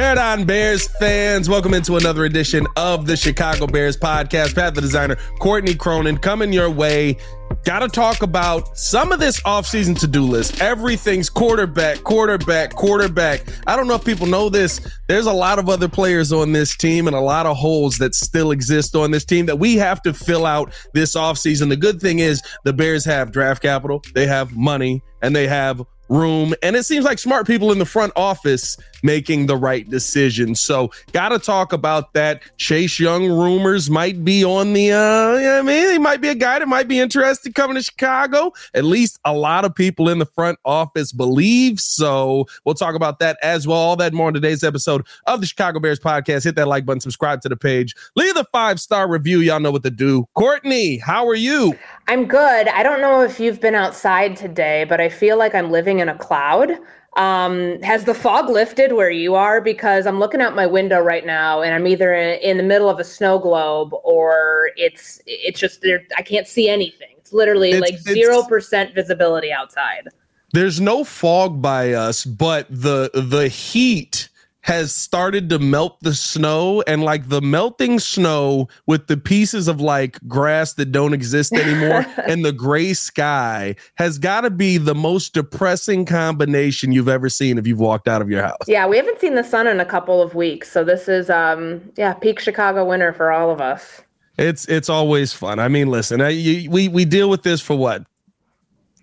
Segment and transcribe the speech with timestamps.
[0.00, 4.54] Bear Bears fans, welcome into another edition of the Chicago Bears podcast.
[4.54, 7.18] Pat the designer, Courtney Cronin, coming your way.
[7.64, 10.62] Got to talk about some of this offseason to do list.
[10.62, 13.42] Everything's quarterback, quarterback, quarterback.
[13.66, 14.80] I don't know if people know this.
[15.06, 18.14] There's a lot of other players on this team and a lot of holes that
[18.14, 21.68] still exist on this team that we have to fill out this offseason.
[21.68, 25.82] The good thing is the Bears have draft capital, they have money, and they have
[26.10, 26.54] room.
[26.62, 30.54] And it seems like smart people in the front office making the right decision.
[30.54, 32.42] So, got to talk about that.
[32.58, 36.58] Chase Young rumors might be on the, uh, I mean, he might be a guy
[36.58, 38.52] that might be interested coming to Chicago.
[38.74, 42.46] At least a lot of people in the front office believe so.
[42.64, 43.78] We'll talk about that as well.
[43.78, 46.44] All that more in today's episode of the Chicago Bears podcast.
[46.44, 49.38] Hit that like button, subscribe to the page, leave a five star review.
[49.38, 50.26] Y'all know what to do.
[50.34, 51.78] Courtney, how are you?
[52.10, 52.66] I'm good.
[52.66, 56.08] I don't know if you've been outside today, but I feel like I'm living in
[56.08, 56.72] a cloud.
[57.16, 59.60] Um, has the fog lifted where you are?
[59.60, 62.88] Because I'm looking out my window right now, and I'm either in, in the middle
[62.88, 66.02] of a snow globe or it's it's just there.
[66.18, 67.14] I can't see anything.
[67.16, 70.08] It's literally it's, like zero percent visibility outside.
[70.52, 74.29] There's no fog by us, but the the heat
[74.62, 79.80] has started to melt the snow and like the melting snow with the pieces of
[79.80, 84.94] like grass that don't exist anymore and the gray sky has got to be the
[84.94, 88.58] most depressing combination you've ever seen if you've walked out of your house.
[88.66, 91.80] Yeah, we haven't seen the sun in a couple of weeks, so this is um
[91.96, 94.02] yeah, peak Chicago winter for all of us.
[94.36, 95.58] It's it's always fun.
[95.58, 98.04] I mean, listen, I, you, we we deal with this for what?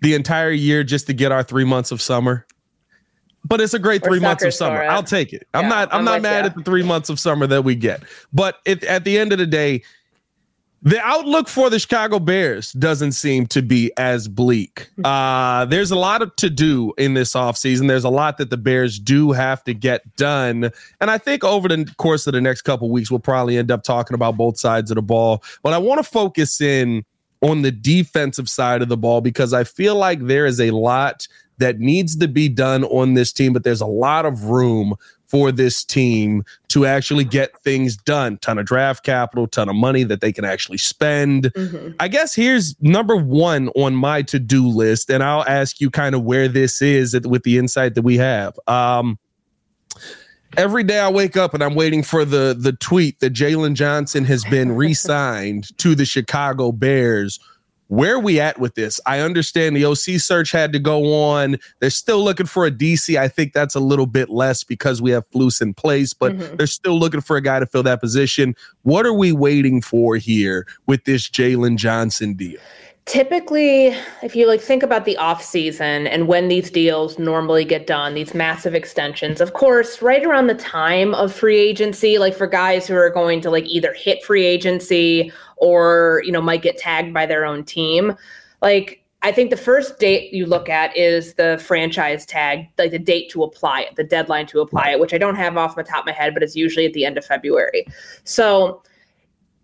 [0.01, 2.45] The entire year just to get our 3 months of summer
[3.47, 4.83] but it's a great three months of summer.
[4.83, 5.47] I'll take it.
[5.53, 5.89] I'm not.
[5.91, 6.49] I'm, I'm not mad you.
[6.49, 8.03] at the three months of summer that we get.
[8.33, 9.83] But it, at the end of the day,
[10.83, 14.89] the outlook for the Chicago Bears doesn't seem to be as bleak.
[15.03, 17.87] Uh, there's a lot of to do in this offseason.
[17.87, 20.71] There's a lot that the Bears do have to get done.
[21.01, 23.83] And I think over the course of the next couple weeks, we'll probably end up
[23.83, 25.43] talking about both sides of the ball.
[25.63, 27.03] But I want to focus in
[27.41, 31.27] on the defensive side of the ball because I feel like there is a lot
[31.57, 34.95] that needs to be done on this team, but there's a lot of room
[35.25, 38.37] for this team to actually get things done.
[38.37, 41.51] Ton of draft capital, ton of money that they can actually spend.
[41.53, 41.95] Mm-hmm.
[41.99, 46.15] I guess here's number one on my to do list, and I'll ask you kind
[46.15, 48.57] of where this is with the insight that we have.
[48.67, 49.19] Um,
[50.55, 54.23] every day I wake up and I'm waiting for the the tweet that Jaylon Johnson
[54.25, 57.39] has been re-signed to the Chicago Bears
[57.87, 58.99] where are we at with this?
[59.05, 61.57] I understand the OC search had to go on.
[61.79, 63.17] They're still looking for a DC.
[63.17, 66.55] I think that's a little bit less because we have Flus in place, but mm-hmm.
[66.57, 68.55] they're still looking for a guy to fill that position.
[68.83, 72.59] What are we waiting for here with this Jaylon Johnson deal?
[73.07, 77.87] typically if you like think about the off season and when these deals normally get
[77.87, 82.45] done these massive extensions of course right around the time of free agency like for
[82.45, 86.77] guys who are going to like either hit free agency or you know might get
[86.77, 88.15] tagged by their own team
[88.61, 92.99] like I think the first date you look at is the franchise tag, like the
[92.99, 95.83] date to apply it, the deadline to apply it, which I don't have off the
[95.83, 97.85] top of my head, but it's usually at the end of February.
[98.25, 98.83] So,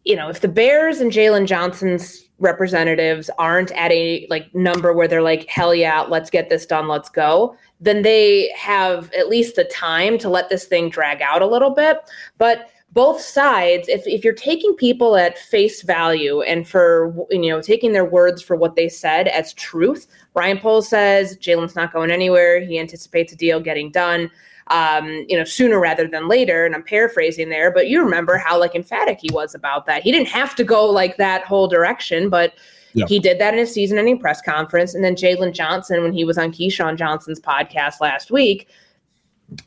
[0.06, 5.08] you know, if the Bears and Jaylon Johnson's representatives aren't at a like number where
[5.08, 9.56] they're like, hell yeah, let's get this done, let's go, then they have at least
[9.56, 12.00] the time to let this thing drag out a little bit.
[12.40, 17.62] But both sides if, if you're taking people at face value and for you know
[17.62, 22.12] taking their words for what they said as truth ryan poles says jaylon's not going
[22.12, 24.30] anywhere he anticipates a deal getting done
[24.68, 28.60] um, you know sooner rather than later and i'm paraphrasing there but you remember how
[28.60, 32.30] like emphatic he was about that he didn't have to go like that whole direction
[32.30, 32.54] but
[32.96, 33.06] yeah.
[33.08, 34.94] He did that in his season ending press conference.
[34.94, 38.70] And then Jaylon Johnson, when he was on Keyshawn Johnson's podcast last week,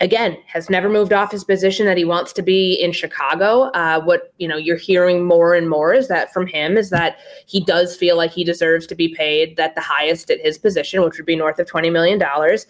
[0.01, 3.65] again has never moved off his position that he wants to be in chicago.
[3.75, 7.19] Uh, what you know you're hearing more and more is that from him is that
[7.47, 11.03] he does feel like he deserves to be paid that the highest at his position
[11.03, 12.67] which would be north of 20 million dollars.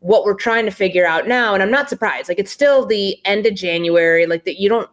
[0.00, 3.18] What we're trying to figure out now and i'm not surprised like it's still the
[3.24, 4.90] end of january like that you don't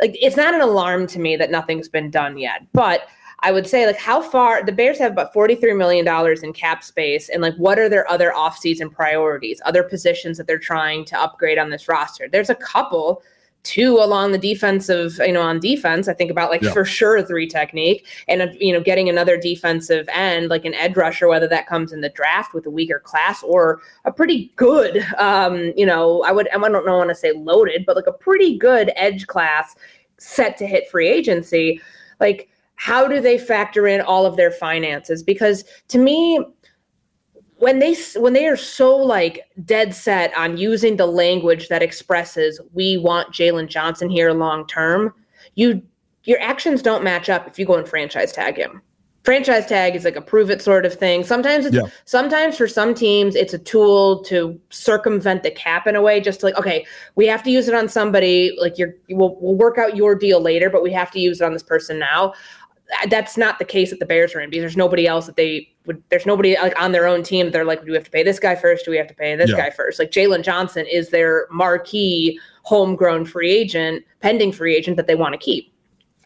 [0.00, 3.08] like it's not an alarm to me that nothing's been done yet but
[3.40, 6.06] I would say like how far the Bears have about $43 million
[6.42, 10.58] in cap space and like what are their other offseason priorities, other positions that they're
[10.58, 12.28] trying to upgrade on this roster.
[12.28, 13.22] There's a couple
[13.64, 16.06] two along the defensive, you know, on defense.
[16.06, 16.72] I think about like yeah.
[16.72, 21.28] for sure three technique and, you know, getting another defensive end, like an edge rusher,
[21.28, 25.72] whether that comes in the draft with a weaker class or a pretty good, um,
[25.76, 28.58] you know, I would, I don't know, want to say loaded, but like a pretty
[28.58, 29.74] good edge class
[30.18, 31.80] set to hit free agency.
[32.20, 35.22] Like, how do they factor in all of their finances?
[35.22, 36.44] Because to me,
[37.58, 42.60] when they when they are so like dead set on using the language that expresses
[42.72, 45.14] we want Jaylon Johnson here long term,
[45.54, 45.82] you
[46.24, 48.82] your actions don't match up if you go and franchise tag him.
[49.22, 51.24] Franchise tag is like a prove it sort of thing.
[51.24, 51.86] Sometimes it's yeah.
[52.04, 56.42] sometimes for some teams it's a tool to circumvent the cap in a way, just
[56.42, 56.84] like, okay,
[57.14, 60.42] we have to use it on somebody, like you're we'll, we'll work out your deal
[60.42, 62.34] later, but we have to use it on this person now
[63.08, 65.68] that's not the case that the Bears are in because there's nobody else that they
[65.86, 66.02] would.
[66.10, 67.46] There's nobody like on their own team.
[67.46, 68.84] That they're like, do we have to pay this guy first?
[68.84, 69.56] Do we have to pay this yeah.
[69.56, 69.98] guy first?
[69.98, 75.32] Like Jaylon Johnson is their marquee homegrown free agent, pending free agent that they want
[75.32, 75.74] to keep.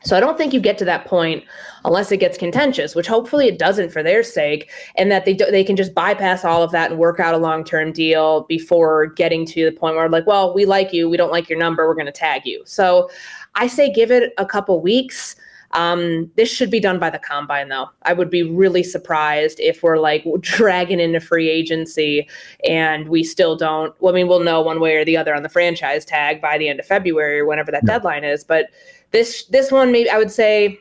[0.05, 1.45] So I don't think you get to that point
[1.85, 5.47] unless it gets contentious, which hopefully it doesn't for their sake, and that they do,
[5.51, 9.07] they can just bypass all of that and work out a long term deal before
[9.07, 11.87] getting to the point where like, well, we like you, we don't like your number,
[11.89, 12.63] we're going to tag you.
[12.65, 13.11] So
[13.55, 15.35] I say give it a couple weeks.
[15.73, 17.91] Um, this should be done by the combine, though.
[18.03, 22.29] I would be really surprised if we're like dragging into free agency
[22.65, 23.95] and we still don't.
[24.01, 26.59] Well, I mean, we'll know one way or the other on the franchise tag by
[26.59, 27.95] the end of February or whenever that yeah.
[27.95, 28.45] deadline is.
[28.45, 28.67] But
[29.11, 30.79] this this one, maybe I would say,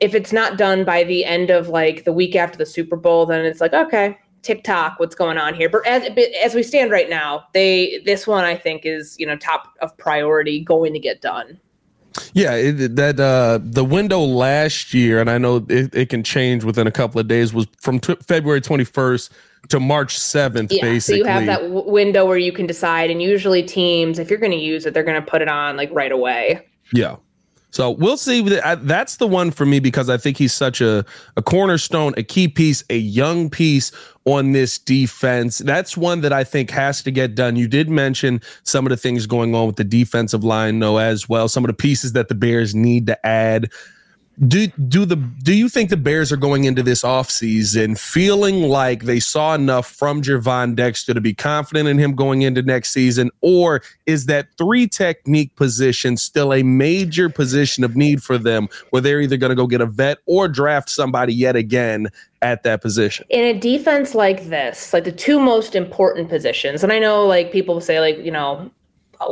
[0.00, 3.26] if it's not done by the end of like the week after the Super Bowl,
[3.26, 5.68] then it's like okay, TikTok, what's going on here?
[5.68, 6.10] But as
[6.42, 9.96] as we stand right now, they this one I think is you know top of
[9.96, 11.58] priority going to get done.
[12.32, 16.64] Yeah, it, that uh, the window last year, and I know it, it, can change
[16.64, 19.30] within a couple of days, was from t- February 21st
[19.68, 21.22] to March 7th, yeah, basically.
[21.22, 24.38] So you have that w- window where you can decide, and usually teams, if you're
[24.38, 26.66] going to use it, they're going to put it on like right away.
[26.92, 27.16] Yeah.
[27.70, 28.40] So we'll see.
[28.40, 31.04] That's the one for me because I think he's such a,
[31.36, 33.92] a cornerstone, a key piece, a young piece
[34.24, 35.58] on this defense.
[35.58, 37.56] That's one that I think has to get done.
[37.56, 41.28] You did mention some of the things going on with the defensive line, though, as
[41.28, 41.46] well.
[41.48, 43.70] Some of the pieces that the Bears need to add
[44.46, 49.02] do do the do you think the Bears are going into this offseason feeling like
[49.02, 53.30] they saw enough from Gervon Dexter to be confident in him going into next season,
[53.40, 59.02] or is that three technique position still a major position of need for them where
[59.02, 62.06] they're either going to go get a vet or draft somebody yet again
[62.40, 63.26] at that position?
[63.30, 67.50] In a defense like this, like the two most important positions, and I know like
[67.50, 68.70] people say like, you know,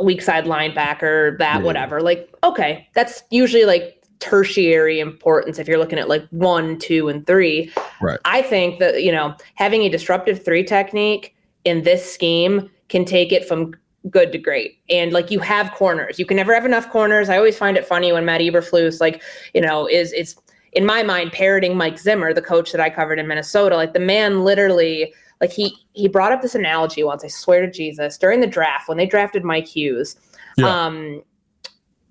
[0.01, 1.63] weak side linebacker, that, yeah.
[1.63, 2.01] whatever.
[2.01, 7.25] Like, okay, that's usually like tertiary importance if you're looking at like one, two, and
[7.27, 7.71] three.
[8.01, 8.19] Right.
[8.25, 11.35] I think that, you know, having a disruptive three technique
[11.65, 13.75] in this scheme can take it from
[14.09, 14.79] good to great.
[14.89, 16.17] And like you have corners.
[16.17, 17.29] You can never have enough corners.
[17.29, 19.21] I always find it funny when Matt Eberflus, like,
[19.53, 20.35] you know, is is
[20.73, 23.75] in my mind parroting Mike Zimmer, the coach that I covered in Minnesota.
[23.75, 27.71] Like the man literally like he he brought up this analogy once, I swear to
[27.71, 30.15] Jesus, during the draft when they drafted Mike Hughes.
[30.57, 30.85] Yeah.
[30.85, 31.23] Um,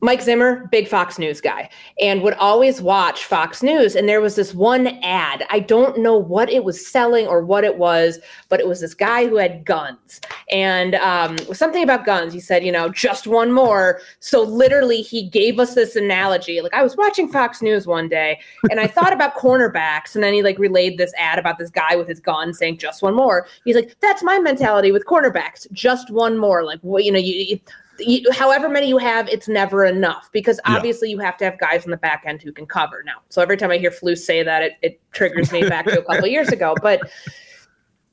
[0.01, 1.71] Mike Zimmer, big Fox News guy,
[2.01, 3.97] and would always watch Fox News.
[3.97, 5.45] And there was this one ad.
[5.51, 8.19] I don't know what it was selling or what it was,
[8.51, 10.21] but it was this guy who had guns.
[10.51, 12.35] And um, something about guns.
[12.35, 14.01] He said, you know, just one more.
[14.21, 16.61] So literally, he gave us this analogy.
[16.61, 18.39] Like, I was watching Fox News one day
[18.71, 20.15] and I thought about cornerbacks.
[20.15, 23.03] And then he like relayed this ad about this guy with his gun saying, just
[23.03, 23.47] one more.
[23.65, 25.71] He's like, that's my mentality with cornerbacks.
[25.73, 26.65] Just one more.
[26.65, 27.61] Like, well, you know, you, you
[27.99, 31.17] you, however many you have, it's never enough because obviously yeah.
[31.17, 33.03] you have to have guys on the back end who can cover.
[33.05, 36.01] Now, so every time I hear Flus say that, it, it triggers me back to
[36.01, 36.75] a couple years ago.
[36.83, 37.01] But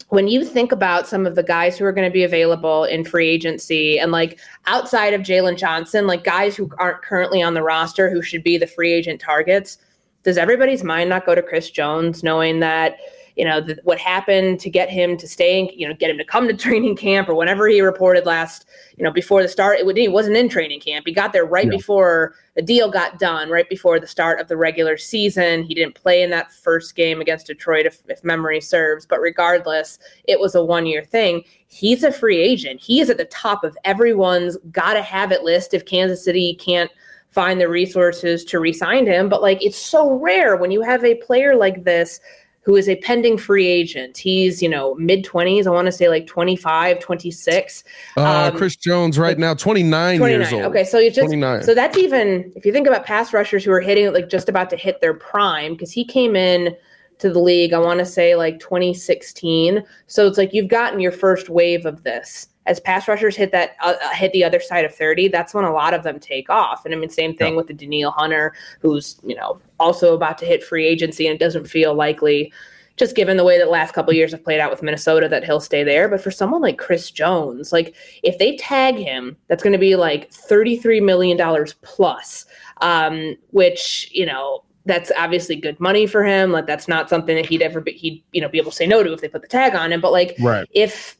[0.09, 3.03] when you think about some of the guys who are going to be available in
[3.03, 7.63] free agency and like outside of Jaylon Johnson, like guys who aren't currently on the
[7.63, 9.77] roster who should be the free agent targets,
[10.23, 12.97] does everybody's mind not go to Chris Jones knowing that?
[13.35, 16.25] You know, the, what happened to get him to stay, you know, get him to
[16.25, 18.65] come to training camp or whenever he reported last,
[18.97, 21.05] you know, before the start, it, he wasn't in training camp.
[21.07, 21.71] He got there right yeah.
[21.71, 25.63] before the deal got done, right before the start of the regular season.
[25.63, 29.05] He didn't play in that first game against Detroit, if, if memory serves.
[29.05, 31.43] But regardless, it was a one year thing.
[31.67, 32.79] He's a free agent.
[32.81, 36.55] He is at the top of everyone's got to have it list if Kansas City
[36.55, 36.91] can't
[37.31, 39.27] find the resources to re-sign him.
[39.27, 42.19] But like, it's so rare when you have a player like this
[42.63, 44.17] who is a pending free agent.
[44.17, 45.67] He's, you know, mid 20s.
[45.67, 47.83] I want to say like 25, 26.
[48.15, 50.63] Uh, um, Chris Jones right now, 29, 29, years old.
[50.71, 50.85] Okay.
[50.85, 51.63] So you just, 29.
[51.63, 54.69] so that's even, if you think about pass rushers who are hitting like just about
[54.69, 56.75] to hit their prime, because he came in
[57.19, 59.83] to the league, I want to say like 2016.
[60.07, 63.75] So it's like you've gotten your first wave of this as pass rushers hit that
[63.81, 66.49] uh, uh, hit the other side of 30 that's when a lot of them take
[66.49, 67.57] off and i mean same thing yeah.
[67.57, 71.43] with the Danielle Hunter who's you know also about to hit free agency and it
[71.43, 72.51] doesn't feel likely
[72.95, 75.59] just given the way that last couple years have played out with Minnesota that he'll
[75.59, 79.73] stay there but for someone like Chris Jones like if they tag him that's going
[79.73, 82.45] to be like 33 million dollars plus
[82.81, 86.51] um, which you know that's obviously good money for him.
[86.51, 88.87] Like that's not something that he'd ever be he'd you know be able to say
[88.87, 90.01] no to if they put the tag on him.
[90.01, 90.67] But like right.
[90.71, 91.17] if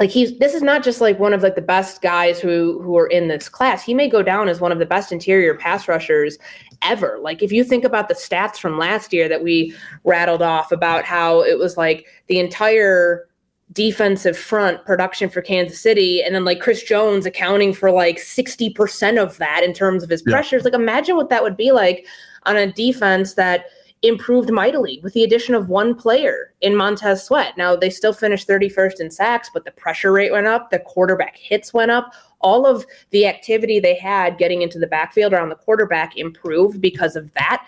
[0.00, 2.96] like he's this is not just like one of like the best guys who who
[2.96, 3.84] are in this class.
[3.84, 6.36] He may go down as one of the best interior pass rushers
[6.82, 7.18] ever.
[7.22, 11.04] Like if you think about the stats from last year that we rattled off about
[11.04, 13.28] how it was like the entire
[13.72, 19.20] defensive front production for Kansas City and then like Chris Jones accounting for like 60%
[19.20, 20.64] of that in terms of his pressures.
[20.64, 22.06] Like imagine what that would be like
[22.44, 23.66] on a defense that
[24.02, 27.56] improved mightily with the addition of one player in Montez Sweat.
[27.56, 31.36] Now they still finished 31st in sacks, but the pressure rate went up, the quarterback
[31.36, 32.12] hits went up.
[32.40, 37.16] All of the activity they had getting into the backfield around the quarterback improved because
[37.16, 37.66] of that.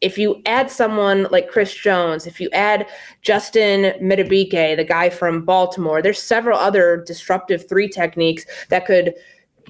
[0.00, 2.86] If you add someone like Chris Jones, if you add
[3.22, 9.14] Justin Madubuike, the guy from Baltimore, there's several other disruptive three techniques that could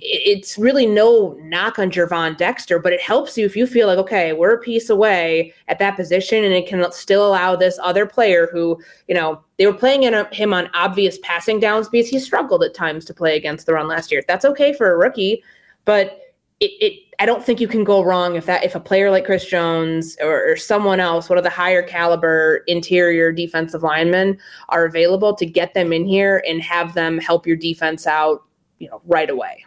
[0.00, 3.98] it's really no knock on Gervon Dexter, but it helps you if you feel like,
[3.98, 8.06] okay, we're a piece away at that position and it can still allow this other
[8.06, 12.62] player who, you know, they were playing him on obvious passing downs because he struggled
[12.62, 14.22] at times to play against the run last year.
[14.26, 15.42] That's okay for a rookie,
[15.84, 16.20] but
[16.60, 19.24] it, it I don't think you can go wrong if that if a player like
[19.24, 24.38] Chris Jones or, or someone else, one of the higher caliber interior defensive linemen
[24.70, 28.42] are available to get them in here and have them help your defense out,
[28.78, 29.64] you know, right away.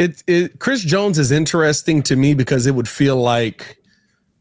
[0.00, 3.76] It, it Chris Jones is interesting to me because it would feel like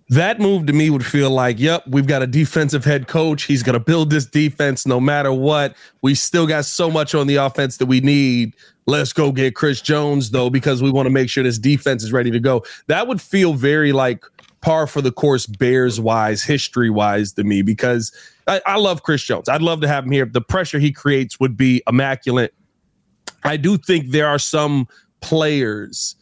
[0.07, 3.43] that move to me would feel like, yep, we've got a defensive head coach.
[3.43, 5.75] He's going to build this defense no matter what.
[6.01, 8.55] We still got so much on the offense that we need.
[8.87, 12.13] Let's go get Chris Jones, though, because we want to make sure this defense is
[12.13, 12.63] ready to go.
[12.87, 14.23] That would feel very like
[14.61, 18.13] par for the course, Bears wise, history wise to me, because
[18.47, 19.49] I, I love Chris Jones.
[19.49, 20.25] I'd love to have him here.
[20.25, 22.53] The pressure he creates would be immaculate.
[23.43, 24.87] I do think there are some
[25.21, 26.15] players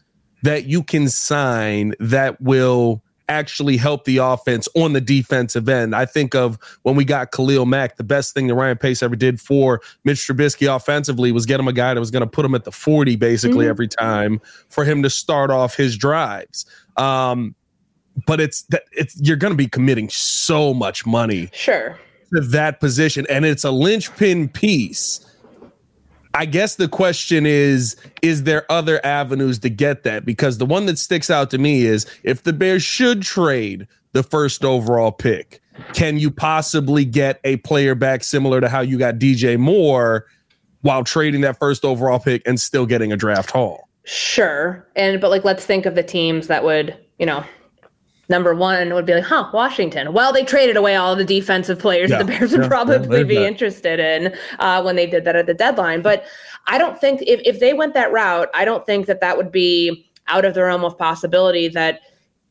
[0.43, 5.93] that you can sign that will actually help the offense on the defensive end.
[5.93, 9.15] I think of when we got Khalil Mack, the best thing that Ryan Pace ever
[9.15, 12.45] did for Mitch Trubisky offensively was get him a guy that was going to put
[12.45, 13.69] him at the 40 basically mm-hmm.
[13.69, 14.39] every time
[14.69, 16.65] for him to start off his drives.
[16.95, 17.55] Um,
[18.25, 21.49] but it's that it's you're going to be committing so much money.
[21.53, 21.99] Sure.
[22.33, 25.26] To that position and it's a linchpin piece
[26.37, 30.23] I guess the question is is there other avenues to get that?
[30.23, 34.21] Because the one that sticks out to me is if the Bears should trade the
[34.21, 35.59] first overall pick,
[35.93, 40.27] can you possibly get a player back similar to how you got DJ Moore
[40.81, 43.89] while trading that first overall pick and still getting a draft haul?
[44.03, 44.87] Sure.
[44.95, 47.43] And but like let's think of the teams that would, you know,
[48.29, 50.13] number one would be like, huh, Washington.
[50.13, 53.19] Well, they traded away all the defensive players yeah, that the Bears would yeah, probably
[53.19, 53.45] yeah, be that.
[53.45, 56.01] interested in uh, when they did that at the deadline.
[56.01, 56.25] But
[56.67, 59.51] I don't think if, if they went that route, I don't think that that would
[59.51, 62.01] be out of the realm of possibility that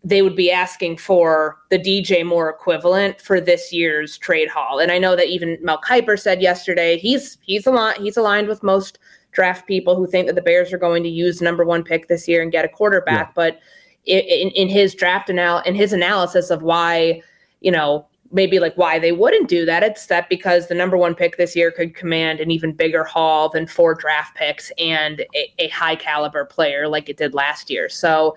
[0.03, 4.79] they would be asking for the DJ Moore equivalent for this year's trade haul.
[4.79, 8.63] And I know that even Mel Kiper said yesterday he's he's aligned he's aligned with
[8.63, 9.01] most
[9.33, 12.29] draft people who think that the Bears are going to use number one pick this
[12.29, 13.59] year and get a quarterback, but
[14.07, 17.21] in, in his draft anal in his analysis of why,
[17.61, 19.83] you know, maybe like why they wouldn't do that.
[19.83, 23.49] It's that because the number one pick this year could command an even bigger haul
[23.49, 27.89] than four draft picks and a, a high caliber player like it did last year.
[27.89, 28.37] So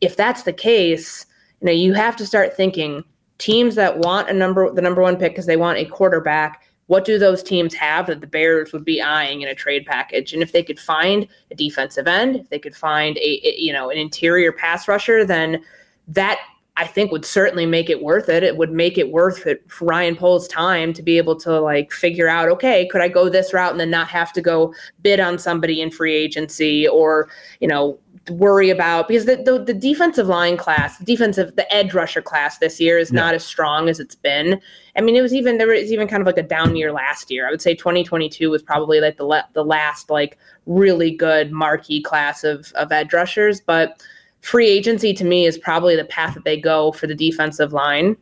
[0.00, 1.26] if that's the case,
[1.60, 3.04] you know, you have to start thinking
[3.38, 7.04] teams that want a number the number one pick because they want a quarterback what
[7.04, 10.32] do those teams have that the Bears would be eyeing in a trade package?
[10.32, 13.72] And if they could find a defensive end, if they could find a, a you
[13.72, 15.62] know an interior pass rusher, then
[16.08, 16.38] that
[16.76, 18.42] I think would certainly make it worth it.
[18.42, 21.92] It would make it worth it for Ryan Poles' time to be able to like
[21.92, 25.20] figure out, okay, could I go this route and then not have to go bid
[25.20, 27.28] on somebody in free agency or,
[27.60, 27.98] you know,
[28.30, 32.58] worry about because the, the, the defensive line class, the defensive, the edge rusher class
[32.58, 33.20] this year is yeah.
[33.20, 34.60] not as strong as it's been.
[34.96, 37.30] I mean, it was even there was even kind of like a down year last
[37.30, 37.46] year.
[37.46, 42.02] I would say 2022 was probably like the le- the last like really good marquee
[42.02, 44.02] class of of edge rushers, but
[44.40, 48.16] free agency to me is probably the path that they go for the defensive line.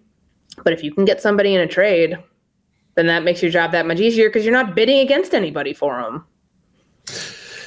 [0.64, 2.16] But if you can get somebody in a trade,
[2.94, 6.00] then that makes your job that much easier because you're not bidding against anybody for
[6.00, 6.26] them.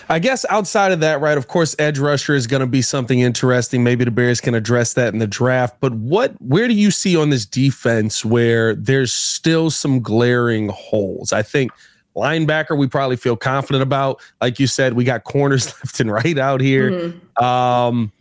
[0.09, 1.37] I guess outside of that, right?
[1.37, 3.83] Of course, edge rusher is going to be something interesting.
[3.83, 5.77] Maybe the Bears can address that in the draft.
[5.79, 11.33] But what, where do you see on this defense where there's still some glaring holes?
[11.33, 11.71] I think
[12.15, 14.21] linebacker we probably feel confident about.
[14.41, 16.91] Like you said, we got corners left and right out here.
[16.91, 17.43] Mm-hmm.
[17.43, 18.11] Um,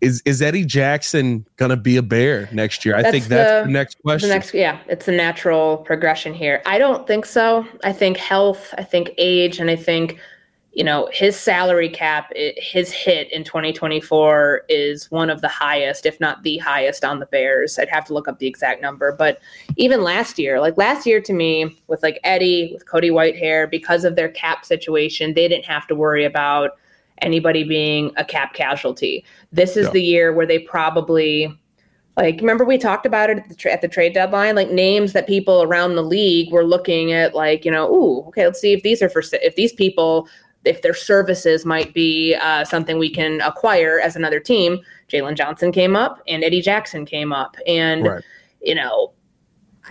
[0.00, 2.96] is is Eddie Jackson gonna be a bear next year?
[2.96, 4.30] I that's think that's the, the next question.
[4.30, 6.62] The next, yeah, it's a natural progression here.
[6.64, 7.66] I don't think so.
[7.84, 10.18] I think health, I think age, and I think
[10.72, 16.20] you know, his salary cap, his hit in 2024 is one of the highest, if
[16.20, 17.76] not the highest on the Bears.
[17.76, 19.10] I'd have to look up the exact number.
[19.12, 19.40] But
[19.76, 24.04] even last year, like last year to me, with like Eddie, with Cody Whitehair, because
[24.04, 26.72] of their cap situation, they didn't have to worry about
[27.20, 29.24] anybody being a cap casualty.
[29.50, 31.52] This is the year where they probably
[32.16, 35.12] like remember we talked about it at the, tra- at the, trade deadline like names
[35.12, 38.72] that people around the league were looking at like you know ooh okay let's see
[38.72, 40.28] if these are for if these people
[40.64, 44.78] if their services might be uh, something we can acquire as another team.
[45.08, 48.24] Jaylon Johnson came up and Eddie Jackson came up, and right.
[48.62, 49.12] you know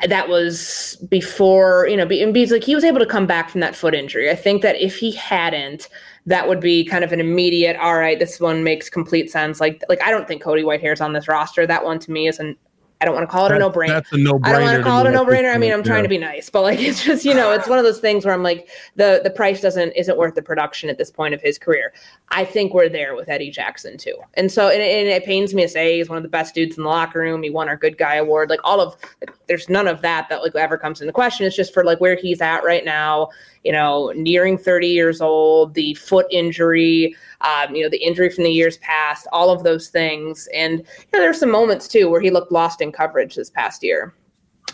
[0.08, 3.76] that was before you know because like he was able to come back from that
[3.76, 4.30] foot injury.
[4.30, 5.90] I think that if he hadn't,
[6.26, 7.76] that would be kind of an immediate.
[7.78, 9.60] All right, this one makes complete sense.
[9.60, 11.66] Like like I don't think Cody Whitehair's on this roster.
[11.66, 12.56] That one to me is an
[13.01, 13.88] I don't want to call it that, a no brainer.
[13.88, 14.46] That's a no brainer.
[14.46, 15.53] I don't want to call it a no brainer.
[15.53, 16.03] I mean, I'm trying yeah.
[16.03, 18.34] to be nice, but like it's just you know, it's one of those things where
[18.34, 21.58] I'm like the the price doesn't isn't worth the production at this point of his
[21.58, 21.94] career.
[22.29, 25.62] I think we're there with Eddie Jackson too, and so and, and it pains me
[25.62, 27.41] to say he's one of the best dudes in the locker room.
[27.41, 28.50] He won our Good Guy Award.
[28.50, 31.46] Like all of like, there's none of that that like ever comes into question.
[31.46, 33.29] It's just for like where he's at right now.
[33.63, 38.44] You know, nearing 30 years old, the foot injury um, you know, the injury from
[38.44, 40.48] the years past, all of those things.
[40.54, 43.84] And you know, there's some moments too where he looked lost in coverage this past
[43.84, 44.13] year.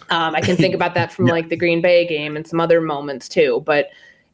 [0.10, 2.82] Um, I can think about that from like the Green Bay game and some other
[2.82, 3.62] moments too.
[3.66, 3.90] But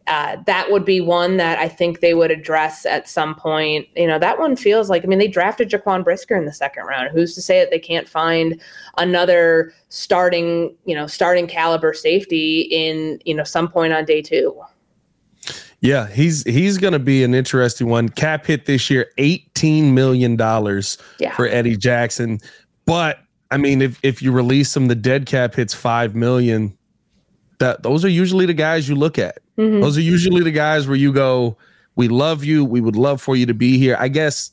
[0.08, 3.88] uh, that would be one that I think they would address at some point.
[3.96, 6.86] You know, that one feels like, I mean, they drafted Jaquan Brisker in the second
[6.86, 7.10] round.
[7.12, 8.60] Who's to say that they can't find
[8.98, 14.60] another starting, you know, starting caliber safety in, you know, some point on day two?
[15.81, 18.10] Yeah, he's he's going to be an interesting one.
[18.10, 21.36] Cap hit this year, eighteen million dollars yeah.
[21.36, 22.39] for Eddie Jackson.
[22.86, 26.77] But I mean, if if you release him, the dead cap hits five million.
[27.62, 29.38] That those are usually the guys you look at.
[29.58, 29.82] Mm-hmm.
[29.82, 31.58] Those are usually the guys where you go,
[31.96, 32.65] "We love you.
[32.65, 34.51] We would love for you to be here." I guess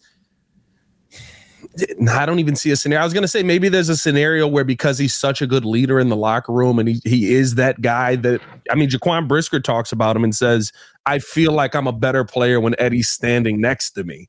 [2.11, 3.03] I don't even see a scenario.
[3.03, 5.65] I was going to say maybe there's a scenario where because he's such a good
[5.65, 9.29] leader in the locker room and he, he is that guy that, I mean, Jaquan
[9.29, 10.73] Brisker talks about him and says,
[11.07, 14.28] I feel like I'm a better player when Eddie's standing next to me.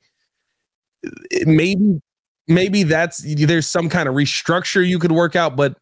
[1.46, 2.02] Maybe,
[2.48, 5.78] maybe that's, there's some kind of restructure you could work out, but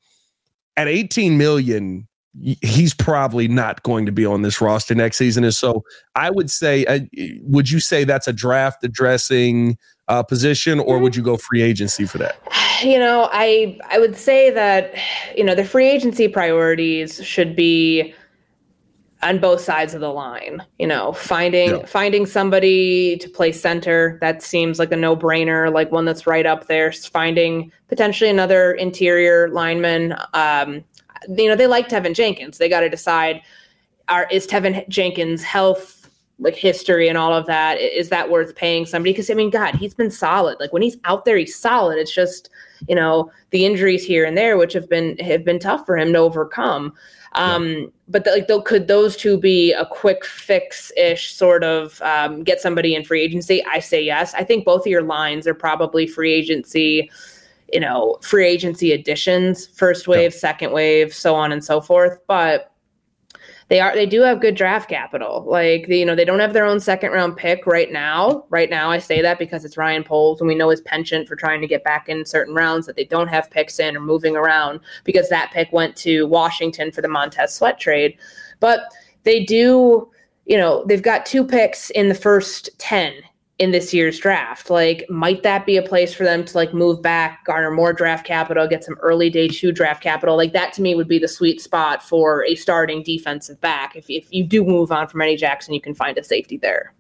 [0.77, 2.07] at 18 million,
[2.41, 5.43] he's probably not going to be on this roster next season.
[5.43, 5.83] And so
[6.15, 6.99] I would say, uh,
[7.41, 12.05] would you say that's a draft addressing uh, position, or would you go free agency
[12.05, 12.39] for that?
[12.83, 14.93] You know, I I would say that
[15.35, 18.13] you know the free agency priorities should be
[19.23, 20.63] on both sides of the line.
[20.77, 21.85] You know, finding yeah.
[21.87, 26.45] finding somebody to play center that seems like a no brainer, like one that's right
[26.45, 26.91] up there.
[26.91, 30.15] Finding potentially another interior lineman.
[30.35, 30.83] Um,
[31.27, 32.57] you know, they like Teven Jenkins.
[32.57, 33.41] They got to decide:
[34.07, 35.97] are is Teven Jenkins' health
[36.39, 39.11] like history and all of that is that worth paying somebody?
[39.11, 40.59] Because i mean god he's been solid.
[40.59, 41.97] Like when he's out there he's solid.
[41.97, 42.49] It's just
[42.87, 46.13] you know the injuries here and there which have been have been tough for him
[46.13, 46.93] to overcome.
[47.33, 47.85] Um yeah.
[48.07, 52.43] but the, like though, could those two be a quick fix ish sort of um,
[52.43, 53.65] get somebody in free agency?
[53.65, 54.33] I say yes.
[54.35, 57.09] I think both of your lines are probably free agency
[57.71, 60.39] you know free agency additions first wave yeah.
[60.39, 62.71] second wave so on and so forth but
[63.69, 65.43] they are they do have good draft capital.
[65.45, 68.45] Like you know they don't have their own second round pick right now.
[68.49, 71.35] Right now, I say that because it's Ryan Poles, and we know his penchant for
[71.35, 74.37] trying to get back in certain rounds that they don't have picks in or moving
[74.37, 78.17] around because that pick went to Washington for the Montez Sweat trade.
[78.61, 78.79] But
[79.23, 80.09] they do,
[80.45, 83.13] you know, they've got two picks in the first ten
[83.59, 84.69] in this year's draft.
[84.69, 88.25] Like, might that be a place for them to like move back, garner more draft
[88.25, 90.37] capital, get some early day two draft capital?
[90.37, 93.95] Like that to me would be the sweet spot for a starting defensive back.
[93.95, 96.93] If if you do move on from Eddie Jackson, you can find a safety there.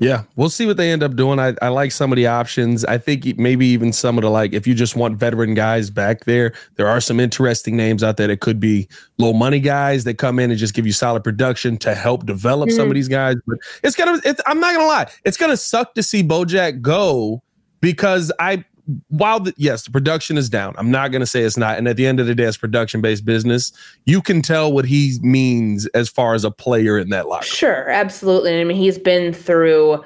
[0.00, 1.38] Yeah, we'll see what they end up doing.
[1.38, 2.86] I, I like some of the options.
[2.86, 6.24] I think maybe even some of the like, if you just want veteran guys back
[6.24, 10.14] there, there are some interesting names out there that could be low money guys that
[10.14, 12.76] come in and just give you solid production to help develop mm-hmm.
[12.76, 12.94] some of mm-hmm.
[12.94, 13.36] these guys.
[13.46, 17.42] But it's gonna, it's, I'm not gonna lie, it's gonna suck to see Bojack go
[17.82, 18.64] because I
[19.08, 20.74] while the, yes, the production is down.
[20.78, 21.78] I'm not going to say it's not.
[21.78, 23.72] And at the end of the day, it's production based business.
[24.04, 27.46] You can tell what he means as far as a player in that locker.
[27.46, 28.60] Sure, absolutely.
[28.60, 30.04] I mean, he's been through,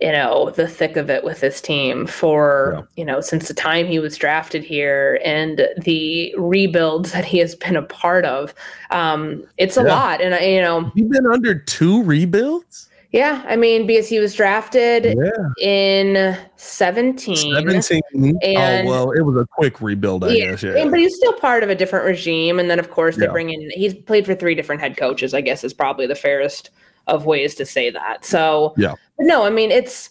[0.00, 2.82] you know, the thick of it with this team for, yeah.
[2.96, 7.54] you know, since the time he was drafted here and the rebuilds that he has
[7.54, 8.54] been a part of.
[8.90, 9.94] Um, it's a yeah.
[9.94, 10.20] lot.
[10.20, 12.88] And, you know, he's been under two rebuilds.
[13.12, 15.30] Yeah, I mean, because he was drafted yeah.
[15.60, 17.54] in 17.
[17.54, 18.02] 17.
[18.42, 20.62] And, oh, well, it was a quick rebuild, I yeah, guess.
[20.62, 20.88] Yeah.
[20.88, 22.58] But he's still part of a different regime.
[22.58, 23.32] And then, of course, they yeah.
[23.32, 26.70] bring in, he's played for three different head coaches, I guess is probably the fairest
[27.06, 28.24] of ways to say that.
[28.24, 28.94] So, yeah.
[29.18, 30.08] no, I mean, it's,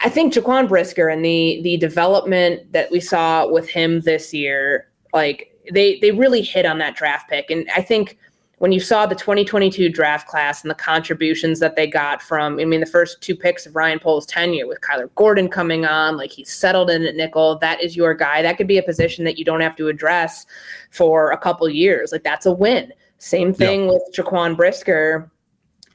[0.00, 4.88] I think Jaquan Brisker and the the development that we saw with him this year,
[5.12, 7.50] like they they really hit on that draft pick.
[7.50, 8.18] And I think
[8.58, 12.64] when you saw the 2022 draft class and the contributions that they got from, I
[12.64, 16.30] mean, the first two picks of Ryan Poles' tenure with Kyler Gordon coming on, like
[16.30, 17.58] he's settled in at nickel.
[17.58, 18.42] That is your guy.
[18.42, 20.44] That could be a position that you don't have to address
[20.90, 22.10] for a couple years.
[22.10, 22.92] Like that's a win.
[23.18, 25.30] Same thing with Jaquan Brisker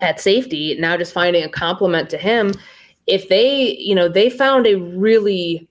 [0.01, 0.77] at safety.
[0.79, 2.53] Now just finding a complement to him.
[3.07, 5.67] If they, you know, they found a really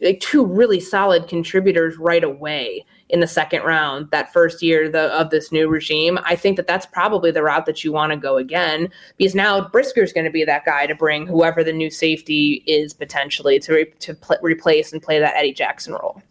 [0.00, 5.04] like two really solid contributors right away in the second round that first year the,
[5.18, 8.16] of this new regime i think that that's probably the route that you want to
[8.18, 11.72] go again because now brisker is going to be that guy to bring whoever the
[11.72, 16.22] new safety is potentially to, re- to pl- replace and play that eddie jackson role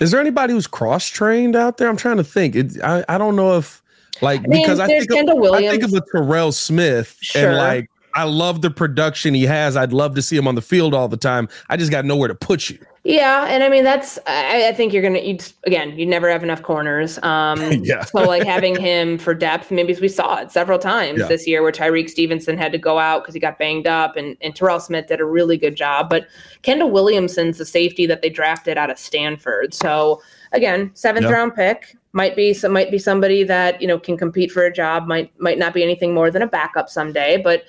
[0.00, 3.18] is there anybody who's cross trained out there i'm trying to think it, I, I
[3.18, 3.82] don't know if
[4.22, 7.48] like I mean, because I think, of, I think of a Terrell Smith sure.
[7.48, 9.76] and like I love the production he has.
[9.76, 11.48] I'd love to see him on the field all the time.
[11.68, 12.78] I just got nowhere to put you.
[13.06, 16.42] Yeah, and I mean that's I, I think you're gonna you again you never have
[16.42, 17.18] enough corners.
[17.22, 18.02] Um, yeah.
[18.02, 21.26] so like having him for depth, maybe we saw it several times yeah.
[21.26, 24.38] this year where Tyrique Stevenson had to go out because he got banged up, and
[24.40, 26.08] and Terrell Smith did a really good job.
[26.08, 26.26] But
[26.62, 29.74] Kendall Williamson's the safety that they drafted out of Stanford.
[29.74, 31.32] So again, seventh yeah.
[31.32, 34.72] round pick might be some might be somebody that you know can compete for a
[34.72, 35.06] job.
[35.06, 37.64] Might might not be anything more than a backup someday, but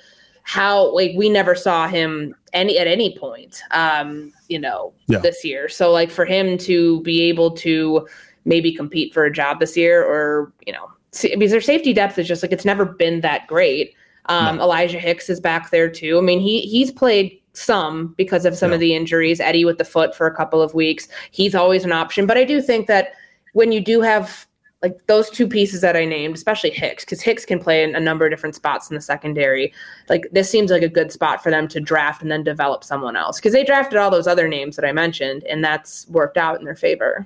[0.45, 5.17] how like we never saw him any at any point um you know yeah.
[5.17, 8.07] this year so like for him to be able to
[8.45, 12.19] maybe compete for a job this year or you know see, because their safety depth
[12.19, 13.95] is just like it's never been that great
[14.27, 14.63] um no.
[14.63, 18.69] elijah hicks is back there too i mean he he's played some because of some
[18.69, 18.75] yeah.
[18.75, 21.91] of the injuries eddie with the foot for a couple of weeks he's always an
[21.91, 23.13] option but i do think that
[23.53, 24.45] when you do have
[24.81, 27.99] like those two pieces that I named, especially Hicks, because Hicks can play in a
[27.99, 29.73] number of different spots in the secondary.
[30.09, 33.15] Like this seems like a good spot for them to draft and then develop someone
[33.15, 36.59] else because they drafted all those other names that I mentioned, and that's worked out
[36.59, 37.25] in their favor.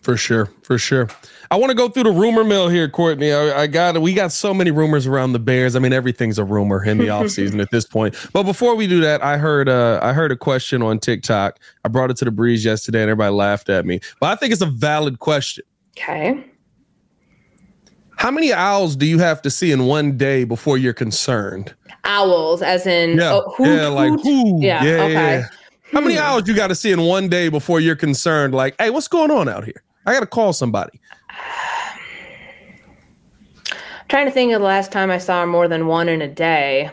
[0.00, 1.08] For sure, for sure.
[1.50, 3.32] I want to go through the rumor mill here, Courtney.
[3.32, 5.74] I, I, got we got so many rumors around the Bears.
[5.74, 8.14] I mean, everything's a rumor in the offseason at this point.
[8.32, 11.58] But before we do that, I heard uh, I heard a question on TikTok.
[11.84, 14.00] I brought it to the breeze yesterday, and everybody laughed at me.
[14.20, 15.64] But I think it's a valid question.
[15.98, 16.44] Okay.
[18.18, 21.72] How many owls do you have to see in one day before you're concerned?
[22.02, 24.60] Owls, as in yeah, oh, hoot, yeah, like hoot.
[24.60, 25.12] Yeah, yeah, okay.
[25.12, 25.48] Yeah.
[25.92, 26.22] How many hmm.
[26.22, 28.54] owls you got to see in one day before you're concerned?
[28.54, 29.84] Like, hey, what's going on out here?
[30.04, 31.00] I got to call somebody.
[34.08, 36.90] trying to think of the last time I saw more than one in a day.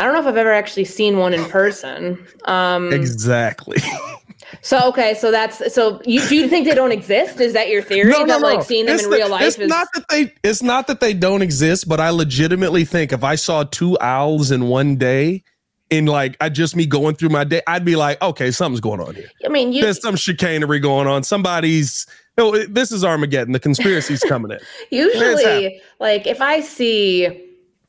[0.00, 2.26] I don't know if I've ever actually seen one in person.
[2.46, 3.78] Um, exactly.
[4.62, 7.40] So okay, so that's so you do you think they don't exist?
[7.40, 8.10] Is that your theory?
[8.10, 10.04] No, no, that, like seeing them it's in the, real life it's is not that
[10.08, 13.98] they it's not that they don't exist, but I legitimately think if I saw two
[14.00, 15.42] owls in one day,
[15.90, 19.00] in like I just me going through my day, I'd be like, okay, something's going
[19.00, 19.28] on here.
[19.44, 21.22] I mean, you, there's some chicanery going on.
[21.22, 22.06] Somebody's
[22.38, 23.52] no, this is Armageddon.
[23.52, 24.58] The conspiracy's coming in.
[24.90, 27.45] Usually, like if I see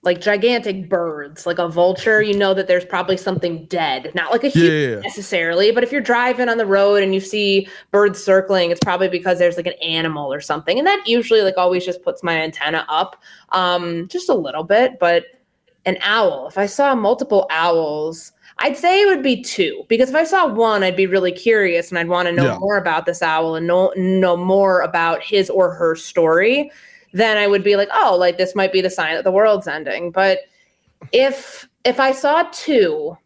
[0.07, 4.09] like gigantic birds, like a vulture, you know that there's probably something dead.
[4.15, 4.99] Not like a human yeah.
[5.01, 9.09] necessarily, but if you're driving on the road and you see birds circling, it's probably
[9.09, 10.77] because there's like an animal or something.
[10.77, 14.97] And that usually like always just puts my antenna up um just a little bit,
[14.97, 15.25] but
[15.85, 20.15] an owl, if I saw multiple owls, I'd say it would be two because if
[20.15, 22.57] I saw one, I'd be really curious and I'd want to know yeah.
[22.59, 26.71] more about this owl and know know more about his or her story
[27.13, 29.67] then I would be like, oh, like this might be the sign that the world's
[29.67, 30.11] ending.
[30.11, 30.39] But
[31.11, 33.17] if if I saw two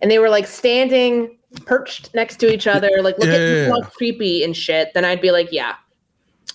[0.00, 3.88] and they were like standing perched next to each other, like looking yeah, yeah, yeah.
[3.92, 5.74] creepy and shit, then I'd be like, yeah.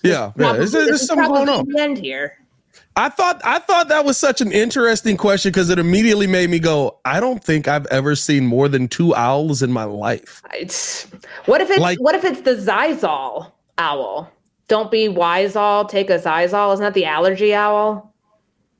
[0.02, 0.54] Yeah, yeah.
[0.54, 1.66] Is there, there's something going on.
[1.68, 2.38] The end here.
[2.94, 6.58] I thought I thought that was such an interesting question because it immediately made me
[6.58, 10.42] go, I don't think I've ever seen more than two owls in my life.
[10.52, 11.04] It's,
[11.46, 14.30] what if it's like, what if it's the Xyzal owl?
[14.72, 16.72] Don't be wise all, take a Xyzal.
[16.72, 18.14] Isn't that the allergy owl?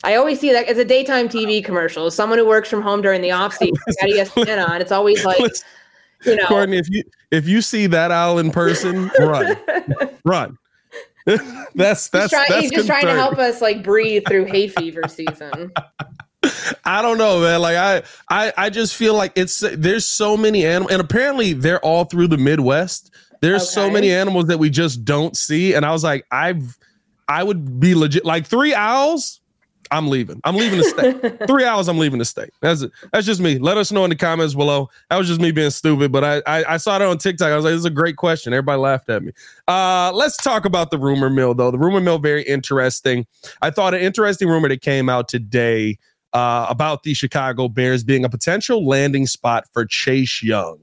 [0.03, 2.11] I always see that as a daytime TV commercial.
[2.11, 4.81] Someone who works from home during the off season got ESPN on.
[4.81, 5.39] It's always like,
[6.25, 9.55] you know, Courtney, if you if you see that owl in person, run,
[10.25, 10.57] run.
[11.27, 14.69] that's that's he's, try, that's he's just trying to help us like breathe through hay
[14.69, 15.71] fever season.
[16.87, 17.61] I don't know, man.
[17.61, 21.81] Like I, I, I just feel like it's there's so many animals, and apparently they're
[21.81, 23.11] all through the Midwest.
[23.43, 23.73] There's okay.
[23.73, 25.75] so many animals that we just don't see.
[25.75, 26.79] And I was like, I've
[27.29, 29.41] I would be legit like three owls.
[29.91, 30.41] I'm leaving.
[30.45, 31.47] I'm leaving the state.
[31.47, 32.49] Three hours, I'm leaving the state.
[32.63, 32.93] That's it.
[33.13, 33.59] That's just me.
[33.59, 34.89] Let us know in the comments below.
[35.11, 37.53] That was just me being stupid, but I, I, I saw it on TikTok.
[37.53, 38.55] I was like, this is a great question.
[38.55, 39.33] Everybody laughed at me.
[39.69, 41.71] Uh, let's talk about the rumor mill, though.
[41.71, 43.27] The rumor mill, very interesting.
[43.61, 45.99] I thought an interesting rumor that came out today
[46.33, 50.79] uh, about the Chicago Bears being a potential landing spot for Chase Young.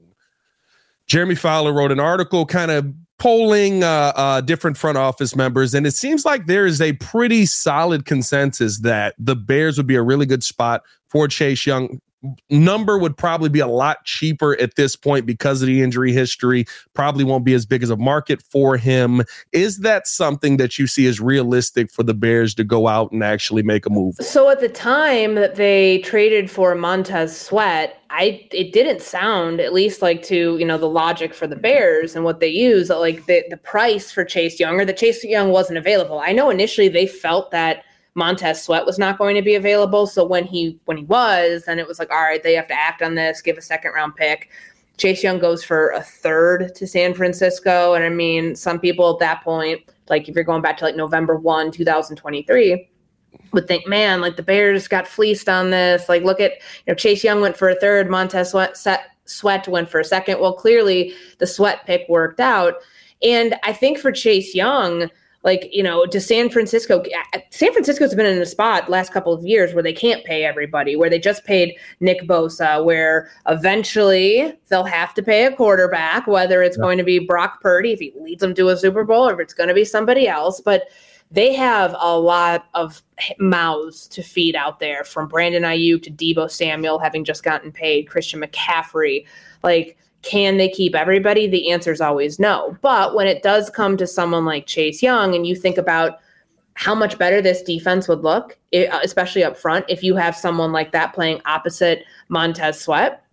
[1.10, 5.84] Jeremy Fowler wrote an article kind of polling uh, uh, different front office members, and
[5.84, 10.02] it seems like there is a pretty solid consensus that the Bears would be a
[10.02, 12.00] really good spot for Chase Young
[12.50, 16.66] number would probably be a lot cheaper at this point because of the injury history.
[16.94, 19.22] Probably won't be as big as a market for him.
[19.52, 23.22] Is that something that you see as realistic for the Bears to go out and
[23.22, 24.16] actually make a move?
[24.16, 29.72] So at the time that they traded for Montez Sweat, I it didn't sound at
[29.72, 33.26] least like to you know the logic for the Bears and what they use like
[33.26, 36.18] the the price for Chase Young or the Chase Young wasn't available.
[36.18, 37.84] I know initially they felt that
[38.20, 40.06] Montez Sweat was not going to be available.
[40.06, 42.74] So when he when he was, then it was like, all right, they have to
[42.74, 44.50] act on this, give a second round pick.
[44.98, 47.94] Chase Young goes for a third to San Francisco.
[47.94, 49.80] And I mean, some people at that point,
[50.10, 52.90] like if you're going back to like November 1, 2023,
[53.54, 56.06] would think, man, like the Bears got fleeced on this.
[56.10, 58.76] Like, look at, you know, Chase Young went for a third, Montez Sweat,
[59.24, 60.38] Sweat went for a second.
[60.38, 62.74] Well, clearly the Sweat pick worked out.
[63.22, 65.08] And I think for Chase Young,
[65.42, 67.02] like you know to san francisco
[67.50, 70.96] san francisco's been in a spot last couple of years where they can't pay everybody
[70.96, 76.62] where they just paid nick bosa where eventually they'll have to pay a quarterback whether
[76.62, 76.82] it's yeah.
[76.82, 79.40] going to be brock purdy if he leads them to a super bowl or if
[79.40, 80.88] it's going to be somebody else but
[81.32, 83.02] they have a lot of
[83.38, 88.08] mouths to feed out there from brandon aiyuk to Deebo samuel having just gotten paid
[88.08, 89.24] christian mccaffrey
[89.62, 91.46] like can they keep everybody?
[91.46, 92.76] The answer is always no.
[92.82, 96.18] But when it does come to someone like Chase Young and you think about
[96.74, 100.72] how much better this defense would look, uh, especially up front, if you have someone
[100.72, 103.24] like that playing opposite Montez Sweat,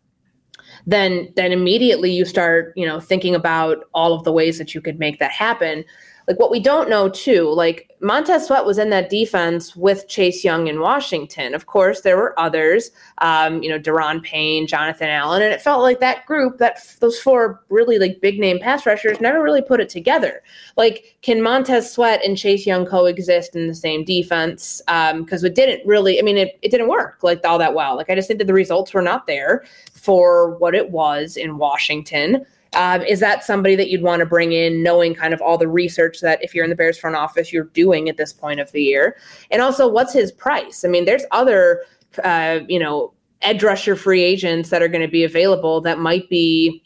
[0.85, 4.81] then then immediately you start, you know, thinking about all of the ways that you
[4.81, 5.83] could make that happen
[6.27, 10.43] like what we don't know too, like Montez Sweat was in that defense with Chase
[10.43, 11.55] Young in Washington.
[11.55, 15.81] Of course, there were others, um, you know, Daron Payne, Jonathan Allen, and it felt
[15.81, 19.79] like that group, that those four really like big name pass rushers, never really put
[19.79, 20.43] it together.
[20.75, 24.81] Like, can Montez Sweat and Chase Young coexist in the same defense?
[24.85, 26.19] Because um, it didn't really.
[26.19, 27.95] I mean, it, it didn't work like all that well.
[27.95, 29.63] Like, I just think that the results were not there
[29.93, 32.45] for what it was in Washington.
[32.73, 35.67] Um, is that somebody that you'd want to bring in, knowing kind of all the
[35.67, 38.71] research that if you're in the Bears front office, you're doing at this point of
[38.71, 39.17] the year?
[39.51, 40.83] And also, what's his price?
[40.85, 41.83] I mean, there's other,
[42.23, 46.29] uh, you know, edge rusher free agents that are going to be available that might
[46.29, 46.83] be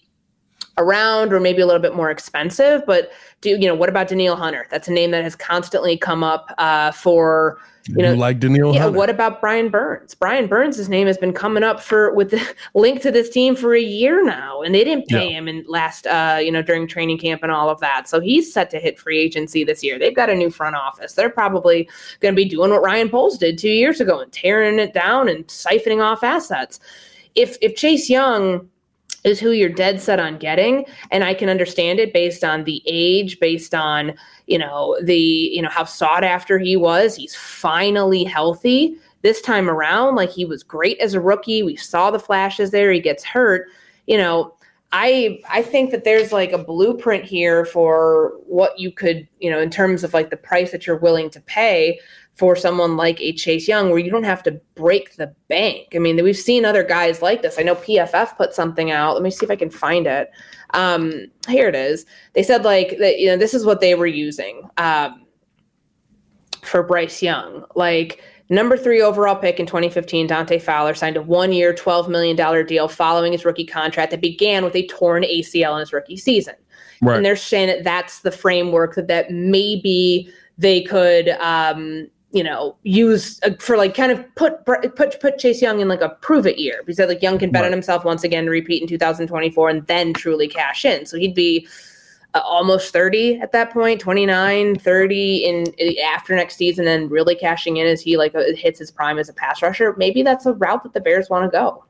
[0.78, 2.84] around or maybe a little bit more expensive.
[2.86, 4.68] But do you know what about Danielle Hunter?
[4.70, 8.74] That's a name that has constantly come up uh, for you know, like Danielle.
[8.74, 8.88] Yeah.
[8.88, 10.14] What about Brian Burns?
[10.14, 13.74] Brian Burns' name has been coming up for with the link to this team for
[13.74, 15.38] a year now, and they didn't pay yeah.
[15.38, 18.08] him in last, uh, you know, during training camp and all of that.
[18.08, 19.98] So he's set to hit free agency this year.
[19.98, 21.14] They've got a new front office.
[21.14, 24.80] They're probably going to be doing what Ryan Poles did two years ago and tearing
[24.80, 26.80] it down and siphoning off assets.
[27.34, 28.70] If if Chase Young
[29.24, 30.86] is who you're dead set on getting.
[31.12, 34.14] And i can understand it based on the age based on
[34.48, 37.16] you know the you know how sought after he was.
[37.16, 38.98] He's finally healthy.
[39.22, 41.64] This time around like he was great as a rookie.
[41.64, 42.92] We saw the flashes there.
[42.92, 43.68] He gets hurt.
[44.08, 44.54] You know
[44.94, 49.60] I I think that there's like a blueprint here for what you could, you know,
[49.60, 52.00] in terms of like the price that you're willing to pay
[52.36, 55.89] for someone like a Chase Young, where you don't have to break the bank.
[55.94, 57.60] I mean, we've seen other guys like this.
[57.60, 59.13] I know PFF put something out.
[59.13, 60.32] Let me see if I can find it.
[60.74, 62.06] Um, here it is.
[62.34, 63.20] They said like that.
[63.20, 65.26] You know, this is what they were using um,
[66.63, 67.65] for Bryce Young.
[67.76, 72.88] Like number three overall pick in 2015, Dante Fowler signed a one-year, $12 million deal
[72.88, 76.56] following his rookie contract that began with a torn ACL in his rookie season.
[77.02, 77.17] Right.
[77.17, 82.76] And they're saying that that's the framework that that maybe they could um, you know,
[82.84, 86.48] use uh, for like kind of put put put Chase Young in like a prove
[86.48, 87.67] it year because like Young can bet right.
[87.67, 91.06] on himself once again to repeat in 2024 and then truly cash in.
[91.06, 91.67] So he'd be
[92.34, 97.36] uh, almost 30 at that point, 29, 30 in, in after next season and really
[97.36, 99.94] cashing in as he like uh, hits his prime as a pass rusher.
[99.98, 101.84] Maybe that's a route that the Bears want to go.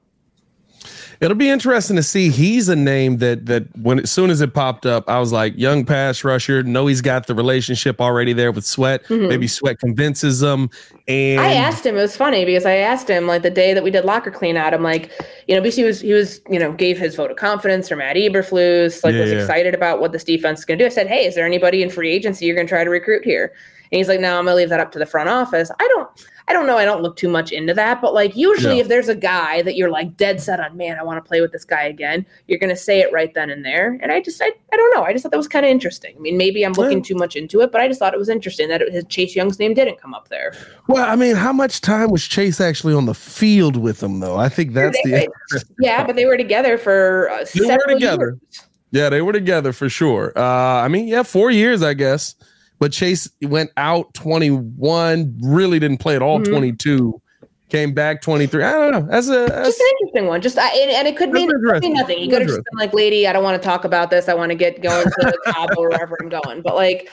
[1.22, 2.30] It'll be interesting to see.
[2.30, 5.54] He's a name that that when as soon as it popped up, I was like,
[5.56, 6.64] young pass rusher.
[6.64, 9.04] Know he's got the relationship already there with Sweat.
[9.04, 9.28] Mm-hmm.
[9.28, 10.72] Maybe Sweat convinces him.
[11.08, 11.96] And I asked him.
[11.96, 14.58] It was funny because I asked him like the day that we did locker clean
[14.58, 14.74] out.
[14.74, 15.12] I'm like,
[15.48, 17.96] you know, because he was he was you know gave his vote of confidence for
[17.96, 19.04] Matt Eberflus.
[19.04, 20.88] Like yeah, was excited about what this defense is going to do.
[20.88, 23.24] I said, hey, is there anybody in free agency you're going to try to recruit
[23.24, 23.54] here?
[23.92, 25.70] And he's like, no, I'm going to leave that up to the front office.
[25.80, 26.10] I don't.
[26.52, 26.78] I don't know.
[26.78, 28.82] I don't look too much into that, but like usually, yeah.
[28.82, 31.40] if there's a guy that you're like dead set on, man, I want to play
[31.40, 33.98] with this guy again, you're gonna say it right then and there.
[34.02, 35.04] And I just, I, I don't know.
[35.04, 36.14] I just thought that was kind of interesting.
[36.18, 38.28] I mean, maybe I'm looking too much into it, but I just thought it was
[38.28, 40.54] interesting that it, his Chase Young's name didn't come up there.
[40.90, 44.36] Well, I mean, how much time was Chase actually on the field with him though?
[44.36, 48.38] I think that's they, the yeah, but they were together for uh, they were together.
[48.42, 48.68] Years.
[48.92, 50.34] Yeah, they were together for sure.
[50.36, 52.36] Uh, I mean, yeah, four years, I guess.
[52.82, 56.52] But Chase went out 21, really didn't play at all mm-hmm.
[56.52, 57.22] 22
[57.70, 58.64] came back 23.
[58.64, 59.08] I don't know.
[59.08, 60.42] That's a that's, just an interesting one.
[60.42, 61.48] Just I, and it could mean,
[61.80, 62.18] mean nothing.
[62.18, 64.28] He could have just been like, "Lady, I don't want to talk about this.
[64.28, 67.10] I want to get going to Cabo or wherever I'm going." But like,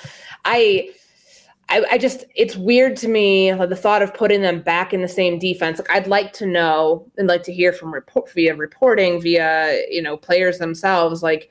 [0.47, 0.89] I,
[1.69, 5.03] I, I just it's weird to me like, the thought of putting them back in
[5.03, 5.79] the same defense.
[5.79, 10.01] Like, I'd like to know and like to hear from report via reporting via you
[10.01, 11.23] know players themselves.
[11.23, 11.51] Like,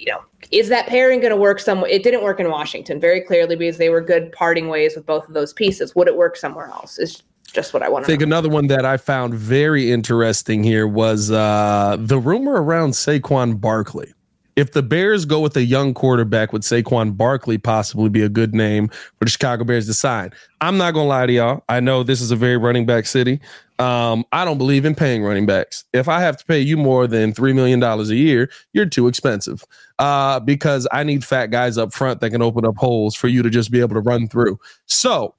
[0.00, 1.90] you know, is that pairing going to work somewhere?
[1.90, 5.28] It didn't work in Washington very clearly because they were good parting ways with both
[5.28, 5.94] of those pieces.
[5.94, 6.98] Would it work somewhere else?
[6.98, 8.20] Is just what I want to think.
[8.20, 8.26] Know.
[8.26, 14.14] Another one that I found very interesting here was uh, the rumor around Saquon Barkley.
[14.56, 18.54] If the Bears go with a young quarterback, would Saquon Barkley possibly be a good
[18.54, 20.32] name for the Chicago Bears to sign?
[20.60, 21.64] I'm not gonna lie to y'all.
[21.68, 23.40] I know this is a very running back city.
[23.80, 25.84] Um, I don't believe in paying running backs.
[25.94, 29.08] If I have to pay you more than three million dollars a year, you're too
[29.08, 29.64] expensive.
[29.98, 33.42] Uh, because I need fat guys up front that can open up holes for you
[33.42, 34.58] to just be able to run through.
[34.84, 35.34] So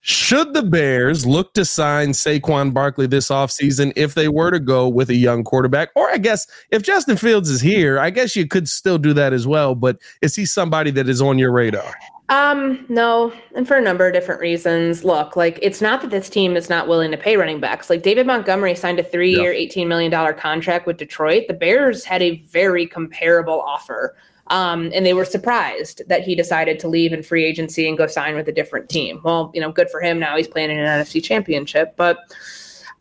[0.00, 4.86] should the Bears look to sign Saquon Barkley this offseason if they were to go
[4.86, 5.88] with a young quarterback?
[5.96, 9.32] Or I guess if Justin Fields is here, I guess you could still do that
[9.32, 9.74] as well.
[9.74, 11.94] But is he somebody that is on your radar?
[12.30, 15.02] Um, no, and for a number of different reasons.
[15.02, 17.88] Look, like it's not that this team is not willing to pay running backs.
[17.88, 21.44] Like David Montgomery signed a three-year, $18 million contract with Detroit.
[21.48, 24.14] The Bears had a very comparable offer
[24.50, 28.06] um, and they were surprised that he decided to leave in free agency and go
[28.06, 29.20] sign with a different team.
[29.22, 30.18] Well, you know, good for him.
[30.18, 31.94] Now he's playing in an NFC championship.
[31.96, 32.18] But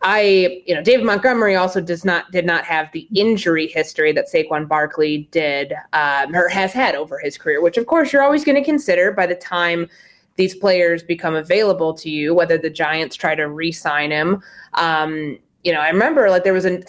[0.02, 4.32] I, you know, David Montgomery also does not did not have the injury history that
[4.32, 8.44] Saquon Barkley did um, or has had over his career, which of course you're always
[8.44, 9.90] going to consider by the time
[10.36, 14.44] these players become available to you, whether the Giants try to re-sign him.
[14.76, 16.84] Um, you know, I remember like there was an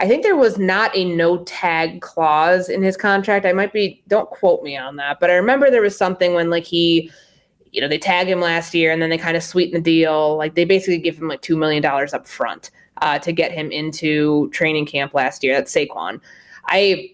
[0.00, 3.46] I think there was not a no tag clause in his contract.
[3.46, 6.50] I might be, don't quote me on that, but I remember there was something when
[6.50, 7.10] like he,
[7.74, 10.36] you know, they tag him last year and then they kind of sweeten the deal.
[10.36, 12.70] Like they basically give him like $2 million up front
[13.02, 15.54] uh, to get him into training camp last year.
[15.54, 16.20] That's Saquon.
[16.66, 17.10] I,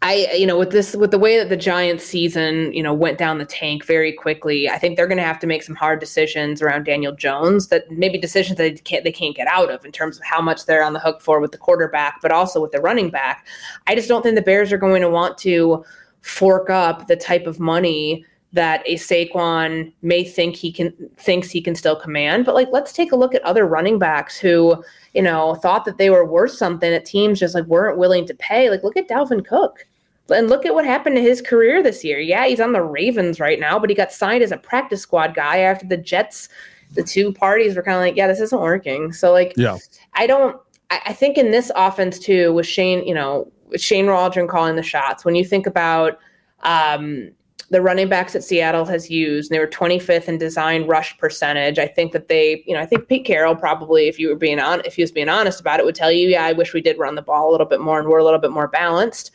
[0.00, 3.18] I, you know, with this, with the way that the Giants season, you know, went
[3.18, 6.00] down the tank very quickly, I think they're going to have to make some hard
[6.00, 7.68] decisions around Daniel Jones.
[7.68, 10.40] That maybe decisions that they can't they can't get out of in terms of how
[10.40, 13.46] much they're on the hook for with the quarterback, but also with the running back.
[13.86, 15.84] I just don't think the Bears are going to want to
[16.22, 21.60] fork up the type of money that a Saquon may think he can thinks he
[21.60, 22.46] can still command.
[22.46, 25.98] But like, let's take a look at other running backs who, you know, thought that
[25.98, 28.70] they were worth something that teams just like weren't willing to pay.
[28.70, 29.86] Like, look at Dalvin Cook.
[30.30, 32.18] And look at what happened to his career this year.
[32.18, 35.34] Yeah, he's on the Ravens right now, but he got signed as a practice squad
[35.34, 36.48] guy after the Jets.
[36.92, 39.12] The two parties were kind of like, yeah, this isn't working.
[39.12, 39.76] So, like, yeah,
[40.14, 40.56] I don't.
[40.88, 44.82] I, I think in this offense too, with Shane, you know, Shane Waldron calling the
[44.82, 45.26] shots.
[45.26, 46.18] When you think about
[46.62, 47.30] um,
[47.70, 51.78] the running backs that Seattle has used, and they were 25th in design rush percentage.
[51.78, 54.60] I think that they, you know, I think Pete Carroll probably, if you were being
[54.60, 56.80] on, if he was being honest about it, would tell you, yeah, I wish we
[56.80, 59.30] did run the ball a little bit more and we're a little bit more balanced.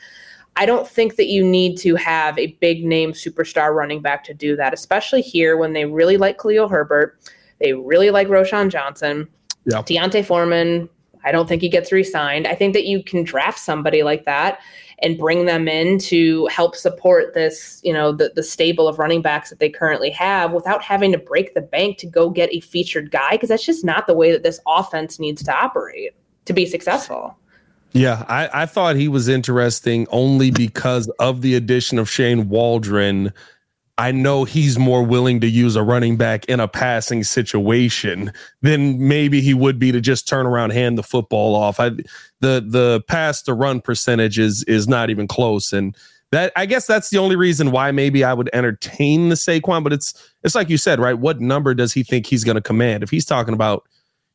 [0.55, 4.33] I don't think that you need to have a big name superstar running back to
[4.33, 7.19] do that, especially here when they really like Khalil Herbert.
[7.59, 9.27] They really like Roschon Johnson.
[9.65, 9.81] Yeah.
[9.83, 10.89] D'Onta Foreman,
[11.23, 12.47] I don't think he gets re signed.
[12.47, 14.59] I think that you can draft somebody like that
[15.01, 19.21] and bring them in to help support this, you know, the, the stable of running
[19.21, 22.59] backs that they currently have without having to break the bank to go get a
[22.59, 26.13] featured guy, because that's just not the way that this offense needs to operate
[26.45, 27.37] to be successful.
[27.91, 33.33] Yeah, I, I thought he was interesting only because of the addition of Shane Waldron.
[33.99, 38.31] I know he's more willing to use a running back in a passing situation
[38.61, 41.81] than maybe he would be to just turn around, hand the football off.
[41.81, 41.89] I,
[42.39, 45.97] the the pass to run percentage is is not even close, and
[46.31, 49.83] that I guess that's the only reason why maybe I would entertain the Saquon.
[49.83, 51.19] But it's it's like you said, right?
[51.19, 53.03] What number does he think he's going to command?
[53.03, 53.83] If he's talking about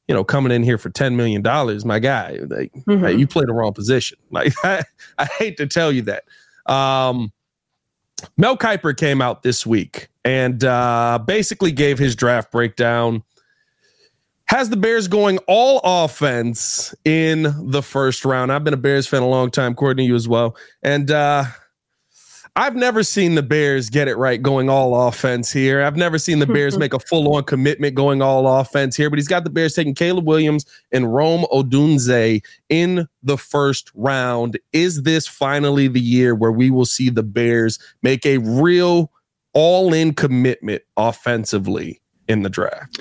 [0.07, 1.43] you know, coming in here for $10 million,
[1.87, 3.19] my guy, like, mm-hmm.
[3.19, 4.19] you play the wrong position.
[4.31, 4.83] Like, I,
[5.17, 6.25] I hate to tell you that.
[6.71, 7.33] Um,
[8.37, 13.23] Mel Kiper came out this week and uh, basically gave his draft breakdown.
[14.47, 18.53] Has the Bears going all offense in the first round.
[18.53, 20.57] I've been a Bears fan a long time, Courtney, you as well.
[20.83, 21.45] And uh,
[22.57, 25.83] I've never seen the Bears get it right going all offense here.
[25.83, 29.19] I've never seen the Bears make a full on commitment going all offense here, but
[29.19, 34.57] he's got the Bears taking Caleb Williams and Rome Odunze in the first round.
[34.73, 39.11] Is this finally the year where we will see the Bears make a real
[39.53, 43.01] all in commitment offensively in the draft?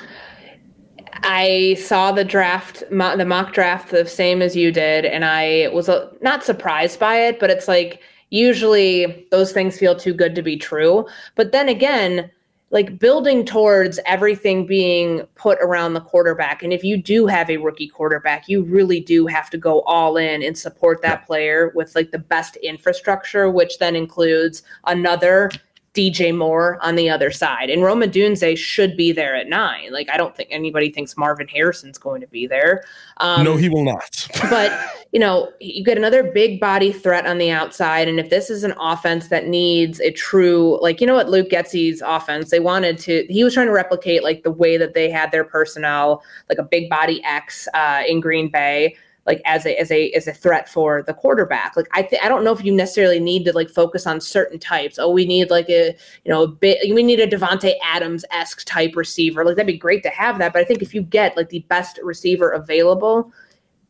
[1.21, 5.89] I saw the draft, the mock draft, the same as you did, and I was
[5.89, 8.01] uh, not surprised by it, but it's like
[8.33, 11.05] usually those things feel too good to be true.
[11.35, 12.31] But then again,
[12.71, 16.63] like building towards everything being put around the quarterback.
[16.63, 20.17] And if you do have a rookie quarterback, you really do have to go all
[20.17, 25.51] in and support that player with like the best infrastructure, which then includes another
[25.93, 27.69] DJ Moore on the other side.
[27.69, 29.91] And Rome Odunze should be there at nine.
[29.91, 32.83] Like, I don't think anybody thinks Marvin Harrison's going to be there.
[33.17, 34.27] Um, no, he will not.
[34.49, 34.71] but,
[35.11, 38.07] you know, you get another big body threat on the outside.
[38.07, 41.49] And if this is an offense that needs a true, like, you know what, Luke
[41.49, 45.11] Getsy's offense, they wanted to, he was trying to replicate like the way that they
[45.11, 48.95] had their personnel, like a big body X uh, in Green Bay
[49.25, 51.75] like as a as a as a threat for the quarterback.
[51.77, 54.59] Like I th- I don't know if you necessarily need to like focus on certain
[54.59, 54.99] types.
[54.99, 55.95] Oh, we need like a
[56.25, 59.45] you know a bit we need a Davante Adams esque type receiver.
[59.45, 60.53] Like that'd be great to have that.
[60.53, 63.31] But I think if you get like the best receiver available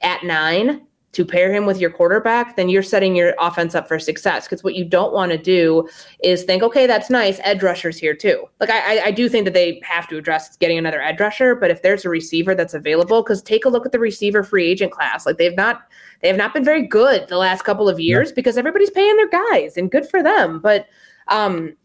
[0.02, 4.00] at nine, to pair him with your quarterback, then you're setting your offense up for
[4.00, 4.46] success.
[4.46, 5.88] Because what you don't want to do
[6.24, 7.40] is think, okay, that's nice.
[7.44, 8.46] Edge rushers here too.
[8.60, 11.70] Like I, I do think that they have to address getting another edge rusher, but
[11.70, 14.92] if there's a receiver that's available, because take a look at the receiver free agent
[14.92, 15.28] class.
[15.28, 15.84] Like they've not
[16.22, 18.36] they have not been very good the last couple of years yeah.
[18.36, 20.60] because everybody's paying their guys and good for them.
[20.60, 20.88] But
[21.28, 21.76] um,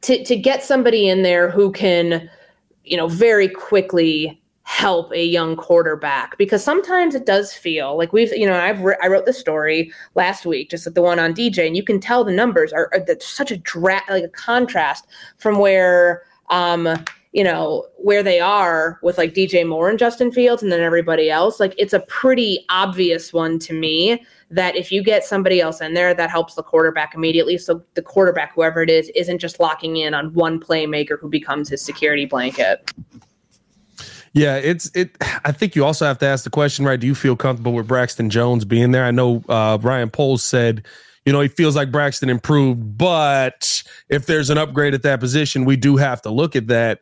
[0.00, 2.30] to to get somebody in there who can,
[2.84, 4.41] you know, very quickly
[4.72, 8.96] help a young quarterback because sometimes it does feel like we've you know I've re-
[9.02, 12.24] I wrote the story last week just the one on DJ and you can tell
[12.24, 15.06] the numbers are, are such a dra- like a contrast
[15.36, 16.88] from where um
[17.32, 21.30] you know where they are with like DJ Moore and Justin Fields and then everybody
[21.30, 21.60] else.
[21.60, 25.92] Like it's a pretty obvious one to me that if you get somebody else in
[25.92, 29.98] there that helps the quarterback immediately so the quarterback whoever it is isn't just locking
[29.98, 32.90] in on one playmaker who becomes his security blanket
[34.32, 35.16] yeah, it's it.
[35.44, 36.98] I think you also have to ask the question, right?
[36.98, 39.04] Do you feel comfortable with Braxton Jones being there?
[39.04, 40.86] I know uh, Ryan Poles said,
[41.26, 45.64] you know, he feels like Braxton improved, but if there's an upgrade at that position,
[45.64, 47.00] we do have to look at that.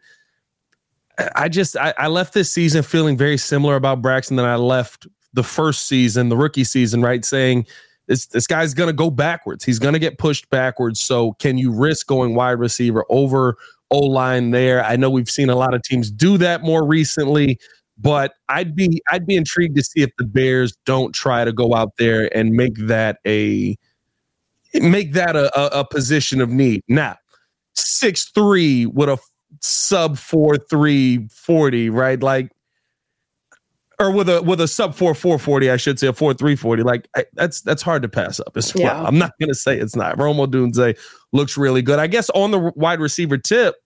[1.37, 5.07] I just I, I left this season feeling very similar about Braxton than I left
[5.33, 7.25] the first season, the rookie season, right?
[7.25, 7.67] Saying
[8.09, 9.65] this this guy's gonna go backwards.
[9.65, 11.01] He's gonna get pushed backwards.
[11.01, 13.57] So can you risk going wide receiver over
[13.91, 14.85] O line there.
[14.85, 17.59] I know we've seen a lot of teams do that more recently,
[17.99, 21.75] but I'd be I'd be intrigued to see if the Bears don't try to go
[21.75, 23.77] out there and make that a
[24.75, 26.83] make that a, a, a position of need.
[26.89, 27.17] Now,
[27.75, 29.19] six three with a
[29.61, 32.23] sub four three forty, right?
[32.23, 32.53] Like
[34.01, 36.57] or with a with a sub four four forty, I should say a four three
[36.57, 36.83] forty.
[36.83, 38.85] Like I, that's that's hard to pass up as well.
[38.85, 39.03] Yeah.
[39.05, 40.19] I'm not gonna say it's not.
[40.19, 40.99] Rome Odunze
[41.33, 41.99] looks really good.
[41.99, 43.77] I guess on the wide receiver tip,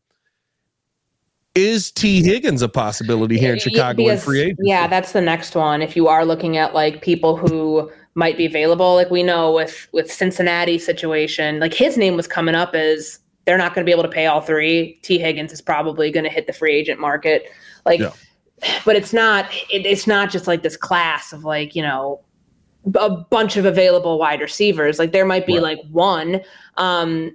[1.54, 4.62] is Tee Higgins a possibility here in Chicago because, in free agency?
[4.62, 5.82] Yeah, that's the next one.
[5.82, 9.88] If you are looking at like people who might be available, like we know with
[9.92, 13.92] with Cincinnati situation, like his name was coming up as they're not going to be
[13.92, 14.98] able to pay all three.
[15.02, 17.50] Tee Higgins is probably going to hit the free agent market.
[17.84, 18.12] Like, yeah.
[18.84, 19.46] But it's not.
[19.70, 22.20] It, it's not just like this class of like you know
[22.96, 24.98] a bunch of available wide receivers.
[24.98, 25.62] Like there might be right.
[25.62, 26.40] like one.
[26.76, 27.32] Um,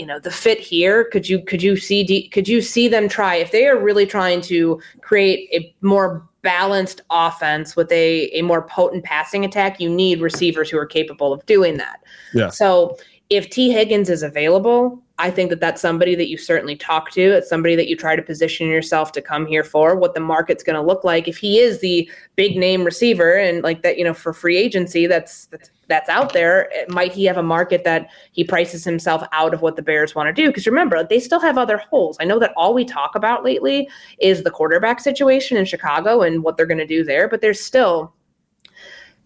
[0.00, 3.34] you know the fit here could you could you see could you see them try
[3.34, 8.62] if they are really trying to create a more balanced offense with a, a more
[8.62, 12.02] potent passing attack you need receivers who are capable of doing that
[12.32, 12.96] yeah so
[13.30, 17.20] if Tee Higgins is available I think that that's somebody that you certainly talk to.
[17.20, 19.94] It's somebody that you try to position yourself to come here for.
[19.94, 23.62] What the market's going to look like if he is the big name receiver and
[23.62, 26.70] like that, you know, for free agency, that's that's that's out there.
[26.88, 30.34] Might he have a market that he prices himself out of what the Bears want
[30.34, 30.48] to do?
[30.48, 32.16] Because remember, they still have other holes.
[32.18, 36.42] I know that all we talk about lately is the quarterback situation in Chicago and
[36.42, 38.14] what they're going to do there, but there's still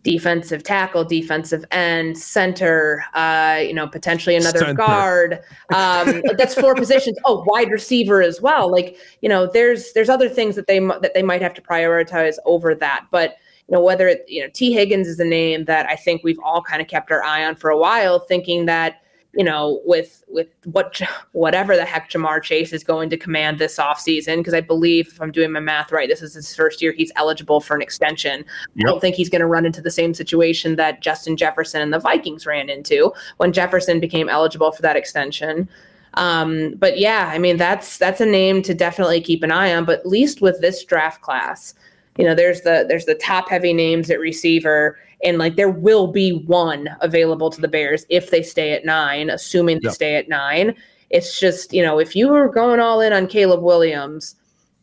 [0.04, 4.74] defensive tackle, defensive end, center, uh, you know, potentially another center.
[4.74, 5.40] guard.
[5.74, 7.18] Um, that's four positions.
[7.24, 8.70] Oh, wide receiver as well.
[8.70, 12.36] Like, you know, there's there's other things that they that they might have to prioritize
[12.44, 13.06] over that.
[13.10, 13.36] But
[13.66, 16.38] you know, whether it, you know, Tee Higgins is a name that I think we've
[16.44, 19.00] all kind of kept our eye on for a while, thinking that
[19.36, 21.00] you know, with with what
[21.32, 25.20] whatever the heck Ja'Marr Chase is going to command this offseason, because I believe if
[25.20, 28.44] I'm doing my math right, this is his first year he's eligible for an extension.
[28.74, 28.86] Yep.
[28.86, 31.92] I don't think he's going to run into the same situation that Justin Jefferson and
[31.92, 35.68] the Vikings ran into when Jefferson became eligible for that extension.
[36.14, 39.84] Um, but yeah, I mean that's that's a name to definitely keep an eye on.
[39.84, 41.74] But at least with this draft class,
[42.16, 46.06] you know, there's the there's the top heavy names at receiver, and like there will
[46.06, 50.28] be one available to the Bears if they stay at nine, assuming they stay at
[50.28, 50.74] nine.
[51.10, 54.36] It's just you know if you were going all in on Caleb Williams.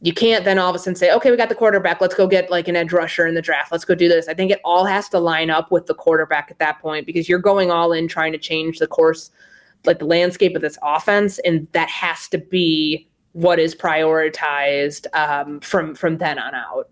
[0.03, 2.01] You can't then all of a sudden say, okay, we got the quarterback.
[2.01, 3.71] Let's go get like an edge rusher in the draft.
[3.71, 4.27] Let's go do this.
[4.27, 7.29] I think it all has to line up with the quarterback at that point because
[7.29, 9.29] you're going all in trying to change the course
[9.85, 15.59] like the landscape of this offense, and that has to be what is prioritized um,
[15.61, 16.89] from from then on out.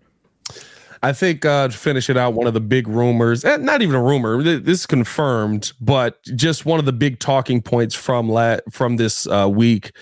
[1.02, 3.94] I think uh, to finish it out, one of the big rumors, eh, not even
[3.94, 8.58] a rumor, this is confirmed, but just one of the big talking points from la-
[8.70, 9.92] from this uh, week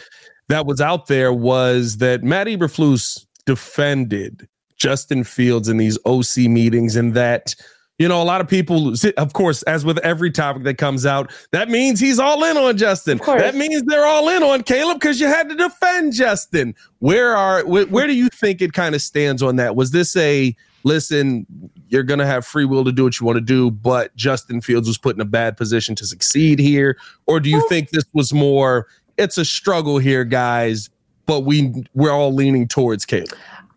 [0.48, 6.96] that was out there was that Matt Eberflus defended Justin Fields in these OC meetings
[6.96, 7.54] and that
[7.98, 11.32] you know, a lot of people, of course, as with every topic that comes out,
[11.50, 13.18] that means he's all in on Justin.
[13.40, 16.76] That means they're all in on Caleb because you had to defend Justin.
[17.00, 19.74] Where are where, where do you think it kind of stands on that?
[19.74, 20.54] Was this a
[20.88, 21.46] listen?
[21.88, 24.60] You're going to have free will to do what you want to do, but Justin
[24.60, 28.04] Fields was put in a bad position to succeed here, or do you think this
[28.12, 28.88] was more?
[29.16, 30.90] It's a struggle here, guys,
[31.26, 33.34] but we we're all leaning towards Caleb.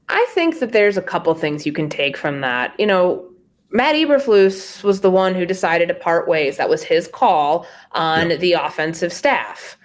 [0.09, 2.78] I think that there's a couple things you can take from that.
[2.80, 3.26] You know,
[3.72, 6.57] Matt Eberflus was the one who decided to part ways.
[6.57, 9.78] That was his call on the offensive staff.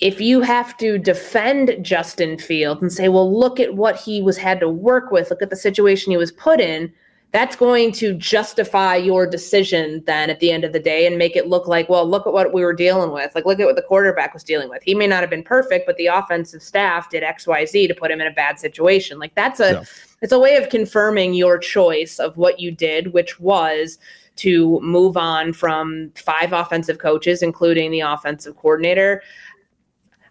[0.00, 4.36] If you have to defend Justin Fields and say, well, look at what he was
[4.36, 6.92] had to work with, look at the situation he was put in,
[7.34, 11.34] that's going to justify your decision then at the end of the day and make
[11.34, 13.34] it look like, well, look at what we were dealing with.
[13.34, 14.84] Like, look at what the quarterback was dealing with.
[14.84, 17.94] He may not have been perfect, but the offensive staff did X, Y, Z to
[17.94, 19.18] put him in a bad situation.
[19.18, 19.82] Like, that's a, yeah.
[20.22, 23.98] it's a way of confirming your choice of what you did, which was
[24.36, 29.22] to move on from five offensive coaches, including the offensive coordinator.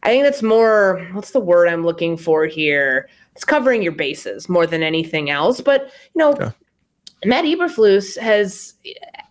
[0.04, 3.10] I think that's more, what's the word I'm looking for here?
[3.34, 5.60] It's covering your bases more than anything else.
[5.60, 6.52] But, you know, yeah
[7.26, 8.74] Matt Eberflus has,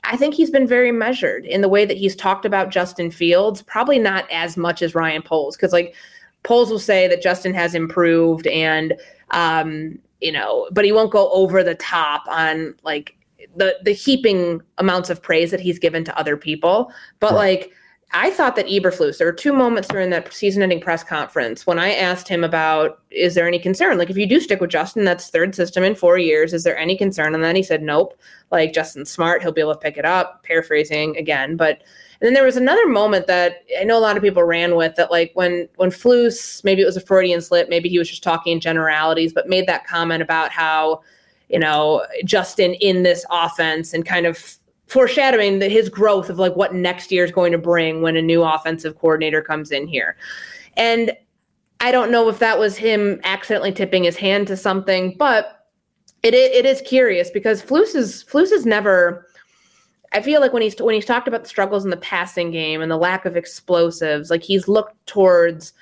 [0.04, 3.62] I think he's been very measured in the way that he's talked about Justin Fields,
[3.62, 5.94] probably not as much as Ryan Poles, because like
[6.42, 8.94] Poles will say that Justin has improved and,
[9.30, 13.16] um, you know, but he won't go over the top on like
[13.56, 16.92] the the heaping amounts of praise that he's given to other people.
[17.20, 17.60] But right.
[17.60, 17.72] like
[18.14, 21.78] I thought that Eberflus, there were two moments during that season ending press conference when
[21.78, 23.96] I asked him about, is there any concern?
[23.96, 26.52] Like, if you do stick with Justin, that's third system in four years.
[26.52, 27.34] Is there any concern?
[27.34, 28.18] And then he said, nope.
[28.50, 29.40] Like, Justin's smart.
[29.40, 30.42] He'll be able to pick it up.
[30.42, 31.56] Paraphrasing again.
[31.56, 31.82] But,
[32.20, 34.94] and then there was another moment that I know a lot of people ran with
[34.96, 38.22] that, like, when, when Flus, maybe it was a Freudian slip, maybe he was just
[38.22, 41.00] talking in generalities, but made that comment about how,
[41.48, 44.58] you know, Justin in this offense and kind of
[44.92, 48.22] foreshadowing that his growth of like what next year is going to bring when a
[48.22, 50.16] new offensive coordinator comes in here.
[50.76, 51.12] And
[51.80, 55.66] I don't know if that was him accidentally tipping his hand to something, but
[56.22, 59.26] it it is curious because Flus is Flus is never.
[60.12, 62.82] I feel like when he's when he's talked about the struggles in the passing game
[62.82, 65.72] and the lack of explosives, like he's looked towards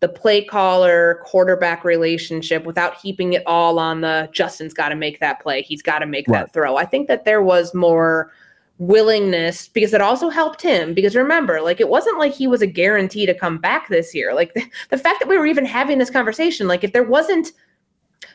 [0.00, 5.20] the play caller quarterback relationship without heaping it all on the Justin's got to make
[5.20, 5.62] that play.
[5.62, 6.46] He's got to make right.
[6.46, 6.76] that throw.
[6.76, 8.32] I think that there was more
[8.78, 12.66] willingness because it also helped him because remember like it wasn't like he was a
[12.66, 15.98] guarantee to come back this year like the, the fact that we were even having
[15.98, 17.52] this conversation like if there wasn't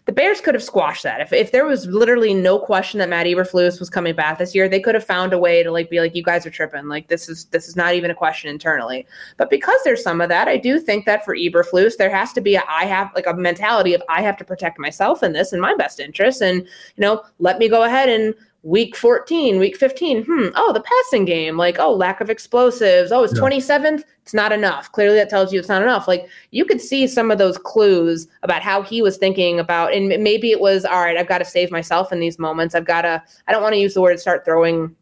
[0.05, 1.21] the Bears could have squashed that.
[1.21, 4.67] If, if there was literally no question that Matt Eberflus was coming back this year,
[4.67, 6.87] they could have found a way to like be like, you guys are tripping.
[6.87, 9.05] Like this is this is not even a question internally.
[9.37, 12.41] But because there's some of that, I do think that for Eberflus, there has to
[12.41, 15.53] be a I have like a mentality of I have to protect myself in this
[15.53, 18.33] in my best interest, and you know, let me go ahead and
[18.63, 23.23] week 14 week 15 hmm oh the passing game like oh lack of explosives oh
[23.23, 23.41] it's yeah.
[23.41, 27.07] 27th it's not enough clearly that tells you it's not enough like you could see
[27.07, 30.99] some of those clues about how he was thinking about and maybe it was all
[30.99, 33.73] right i've got to save myself in these moments i've got to i don't want
[33.73, 34.93] to use the word start throwing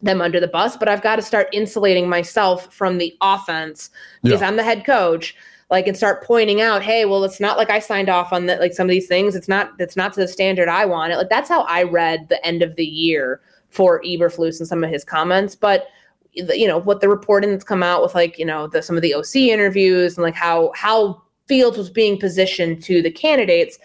[0.00, 3.90] them under the bus but i've got to start insulating myself from the offense
[4.22, 4.48] because yeah.
[4.48, 5.36] i'm the head coach
[5.72, 8.60] like and start pointing out hey well it's not like i signed off on that
[8.60, 9.34] like some of these things.
[9.34, 11.16] It's not it's not to the standard i want it.
[11.16, 14.90] Like that's how i read the end of the year for eberflus and some of
[14.90, 15.56] his comments.
[15.56, 15.88] But
[16.34, 19.02] you know what the reporting that's come out with like you know the some of
[19.02, 23.78] the oc interviews and like how how fields was being positioned to the candidates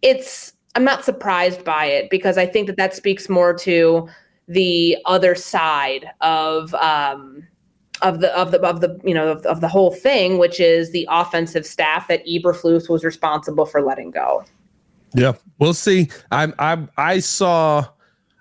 [0.00, 4.08] it's i'm not surprised by it because i think that that speaks more to
[4.48, 7.46] the other side of um
[8.02, 10.92] of the of the of the you know of, of the whole thing, which is
[10.92, 14.44] the offensive staff that Eberflus was responsible for letting go.
[15.14, 16.08] Yeah, we'll see.
[16.30, 17.86] I I I saw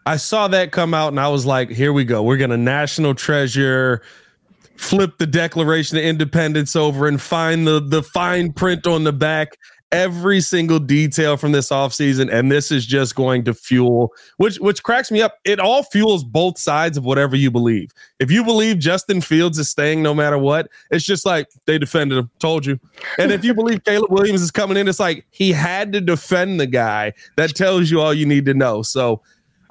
[0.05, 2.23] I saw that come out, and I was like, here we go.
[2.23, 4.01] We're gonna national treasure
[4.79, 9.57] flip the Declaration of Independence over and find the the fine print on the back
[9.91, 14.83] every single detail from this offseason and this is just going to fuel which which
[14.83, 15.39] cracks me up.
[15.45, 17.91] It all fuels both sides of whatever you believe.
[18.19, 22.19] If you believe justin fields is staying no matter what it's just like they defended
[22.19, 22.79] him told you.
[23.17, 26.59] And if you believe caleb williams is coming in it's like he had to defend
[26.59, 28.83] the guy that tells you all you need to know.
[28.83, 29.21] So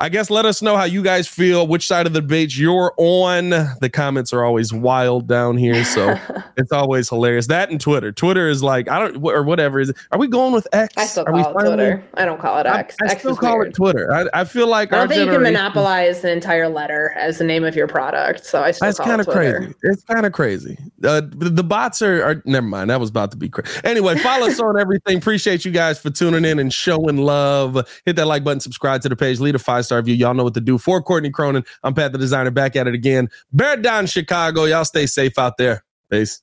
[0.01, 2.95] I guess let us know how you guys feel, which side of the debate you're
[2.99, 3.51] on.
[3.51, 6.17] The comments are always wild down here, so
[6.57, 7.49] it's always hilarious.
[7.49, 8.13] That and Twitter.
[8.13, 9.91] Twitter is like I don't or whatever is.
[9.91, 9.97] It.
[10.13, 10.95] Are we going with X?
[10.97, 12.05] I still call it finally, Twitter.
[12.15, 12.95] I don't call it X.
[13.03, 13.69] I, I X still call weird.
[13.69, 14.13] it Twitter.
[14.13, 17.45] I, I feel like I don't think you can monopolize an entire letter as the
[17.45, 18.47] name of your product.
[18.47, 19.75] So I still that's kind of crazy.
[19.83, 20.79] It's kind of crazy.
[21.03, 22.91] Uh, the, the, bots are, are never mind.
[22.91, 23.81] That was about to be crazy.
[23.83, 25.19] Anyway, follow us on everything.
[25.19, 27.89] Appreciate you guys for tuning in and showing love.
[28.05, 30.15] Hit that like button, subscribe to the page, leave a five star review.
[30.15, 30.79] Y'all know what to do.
[30.79, 33.29] For Courtney Cronin, I'm Pat the Designer back at it again.
[33.53, 34.65] Bear down Chicago.
[34.65, 35.85] Y'all stay safe out there.
[36.11, 36.43] Peace.